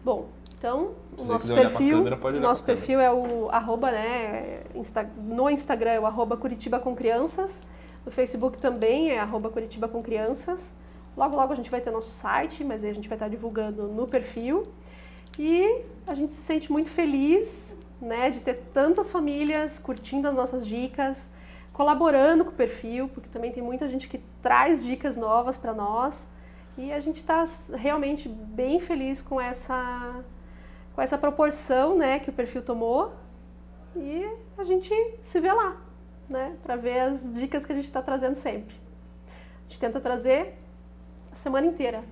Bom, 0.04 0.28
então, 0.56 0.92
o 1.16 1.24
nosso 1.24 1.52
perfil, 1.52 2.04
câmera, 2.04 2.40
nosso 2.40 2.62
perfil 2.64 3.00
é 3.00 3.12
o 3.12 3.48
arroba, 3.50 3.90
né, 3.90 4.62
Insta- 4.74 5.10
no 5.18 5.50
Instagram 5.50 5.90
é 5.90 6.00
o 6.00 6.06
arroba 6.06 6.36
Curitiba 6.36 6.78
com 6.78 6.94
Crianças, 6.94 7.64
no 8.06 8.12
Facebook 8.12 8.58
também 8.58 9.10
é 9.10 9.18
arroba 9.18 9.50
Curitiba 9.50 9.88
com 9.88 10.02
Crianças. 10.02 10.76
Logo, 11.16 11.34
logo 11.34 11.52
a 11.52 11.56
gente 11.56 11.68
vai 11.70 11.80
ter 11.80 11.90
nosso 11.90 12.10
site, 12.10 12.62
mas 12.62 12.84
aí 12.84 12.90
a 12.90 12.94
gente 12.94 13.08
vai 13.08 13.16
estar 13.16 13.28
divulgando 13.28 13.88
no 13.88 14.06
perfil. 14.06 14.68
E 15.38 15.82
a 16.06 16.14
gente 16.14 16.32
se 16.32 16.40
sente 16.42 16.70
muito 16.70 16.88
feliz, 16.88 17.78
né, 18.00 18.30
de 18.30 18.40
ter 18.40 18.54
tantas 18.72 19.10
famílias 19.10 19.78
curtindo 19.78 20.28
as 20.28 20.34
nossas 20.34 20.66
dicas, 20.66 21.34
colaborando 21.72 22.44
com 22.44 22.50
o 22.50 22.54
perfil, 22.54 23.08
porque 23.08 23.28
também 23.28 23.52
tem 23.52 23.62
muita 23.62 23.86
gente 23.88 24.08
que 24.08 24.18
traz 24.42 24.84
dicas 24.84 25.16
novas 25.16 25.56
para 25.56 25.72
nós. 25.72 26.30
E 26.76 26.92
a 26.92 27.00
gente 27.00 27.16
está 27.16 27.44
realmente 27.76 28.28
bem 28.28 28.78
feliz 28.78 29.20
com 29.20 29.40
essa, 29.40 30.24
com 30.94 31.02
essa 31.02 31.18
proporção 31.18 31.96
né, 31.96 32.20
que 32.20 32.30
o 32.30 32.32
perfil 32.32 32.62
tomou. 32.62 33.12
E 33.96 34.28
a 34.56 34.64
gente 34.64 34.92
se 35.20 35.40
vê 35.40 35.52
lá, 35.52 35.76
né? 36.28 36.56
Para 36.62 36.76
ver 36.76 37.00
as 37.00 37.32
dicas 37.32 37.66
que 37.66 37.72
a 37.72 37.74
gente 37.74 37.86
está 37.86 38.00
trazendo 38.00 38.36
sempre. 38.36 38.76
A 39.26 39.62
gente 39.68 39.80
tenta 39.80 40.00
trazer 40.00 40.54
a 41.32 41.34
semana 41.34 41.66
inteira. 41.66 42.04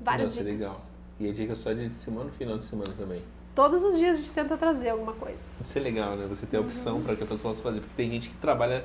Várias 0.00 0.30
Nossa, 0.30 0.42
dicas. 0.42 0.60
legal. 0.60 0.80
E 1.20 1.28
a 1.28 1.32
dica 1.32 1.54
só 1.54 1.72
de 1.72 1.90
semana 1.90 2.30
final 2.30 2.58
de 2.58 2.64
semana 2.64 2.92
também. 2.96 3.22
Todos 3.54 3.82
os 3.82 3.96
dias 3.98 4.14
a 4.14 4.16
gente 4.20 4.32
tenta 4.32 4.56
trazer 4.56 4.88
alguma 4.90 5.12
coisa. 5.12 5.62
Isso 5.64 5.78
é 5.78 5.80
legal, 5.80 6.16
né? 6.16 6.26
Você 6.28 6.44
ter 6.46 6.56
a 6.56 6.60
Uhum. 6.60 6.66
opção 6.66 7.00
para 7.02 7.14
que 7.14 7.22
a 7.22 7.26
pessoa 7.26 7.52
possa 7.52 7.62
fazer. 7.62 7.80
Porque 7.80 7.94
tem 7.96 8.10
gente 8.10 8.28
que 8.28 8.36
trabalha, 8.36 8.84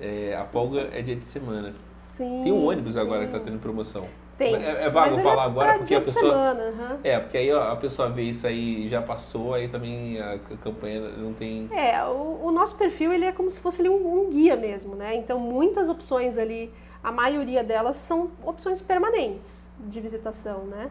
é, 0.00 0.36
a 0.38 0.44
folga 0.44 0.88
é 0.92 1.00
dia 1.00 1.16
de 1.16 1.24
semana. 1.24 1.72
Sim. 1.96 2.42
Tem 2.44 2.52
um 2.52 2.64
ônibus 2.66 2.92
sim. 2.94 3.00
agora 3.00 3.20
que 3.26 3.34
está 3.34 3.40
tendo 3.40 3.58
promoção. 3.60 4.06
Tem. 4.36 4.54
É, 4.54 4.84
é 4.84 4.90
vago 4.90 5.18
falar 5.20 5.42
é 5.42 5.46
agora 5.46 5.72
porque 5.74 5.84
dia 5.84 5.96
a 5.98 6.00
de 6.00 6.06
pessoa. 6.06 6.30
semana, 6.30 6.62
aham. 6.70 6.98
É, 7.04 7.20
porque 7.20 7.36
aí 7.36 7.50
a 7.50 7.76
pessoa 7.76 8.08
vê 8.08 8.22
isso 8.22 8.46
aí 8.46 8.86
e 8.86 8.88
já 8.88 9.02
passou, 9.02 9.52
aí 9.52 9.68
também 9.68 10.18
a 10.20 10.38
campanha 10.62 11.00
não 11.18 11.34
tem. 11.34 11.68
É, 11.72 12.02
o, 12.06 12.40
o 12.44 12.50
nosso 12.50 12.74
perfil 12.76 13.12
ele 13.12 13.26
é 13.26 13.32
como 13.32 13.50
se 13.50 13.60
fosse 13.60 13.82
ali 13.82 13.90
um, 13.90 14.22
um 14.26 14.30
guia 14.30 14.56
mesmo, 14.56 14.94
né? 14.94 15.14
Então 15.14 15.38
muitas 15.38 15.90
opções 15.90 16.38
ali, 16.38 16.72
a 17.04 17.12
maioria 17.12 17.62
delas 17.62 17.96
são 17.98 18.30
opções 18.42 18.80
permanentes 18.80 19.68
de 19.78 20.00
visitação, 20.00 20.64
né? 20.64 20.88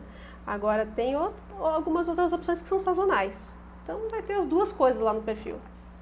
Agora 0.49 0.83
tem 0.83 1.15
o- 1.15 1.31
algumas 1.59 2.07
outras 2.07 2.33
opções 2.33 2.59
que 2.59 2.67
são 2.67 2.79
sazonais. 2.79 3.53
Então 3.83 3.99
vai 4.09 4.23
ter 4.23 4.33
as 4.33 4.47
duas 4.47 4.71
coisas 4.71 4.99
lá 4.99 5.13
no 5.13 5.21
perfil. 5.21 5.57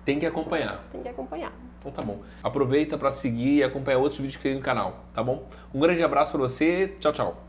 Tem 0.06 0.18
que 0.18 0.26
acompanhar. 0.26 0.86
Tem 0.90 1.02
que 1.02 1.10
acompanhar. 1.10 1.52
Então 1.80 1.92
tá 1.92 2.02
bom. 2.02 2.22
Aproveita 2.42 2.98
para 2.98 3.12
seguir 3.12 3.58
e 3.58 3.64
acompanhar 3.64 3.98
outros 3.98 4.20
vídeos 4.20 4.38
que 4.38 4.44
tem 4.44 4.56
no 4.56 4.62
canal, 4.62 5.00
tá 5.14 5.22
bom? 5.22 5.44
Um 5.74 5.80
grande 5.82 6.02
abraço 6.02 6.32
para 6.32 6.40
você. 6.40 6.96
Tchau, 7.00 7.12
tchau. 7.12 7.47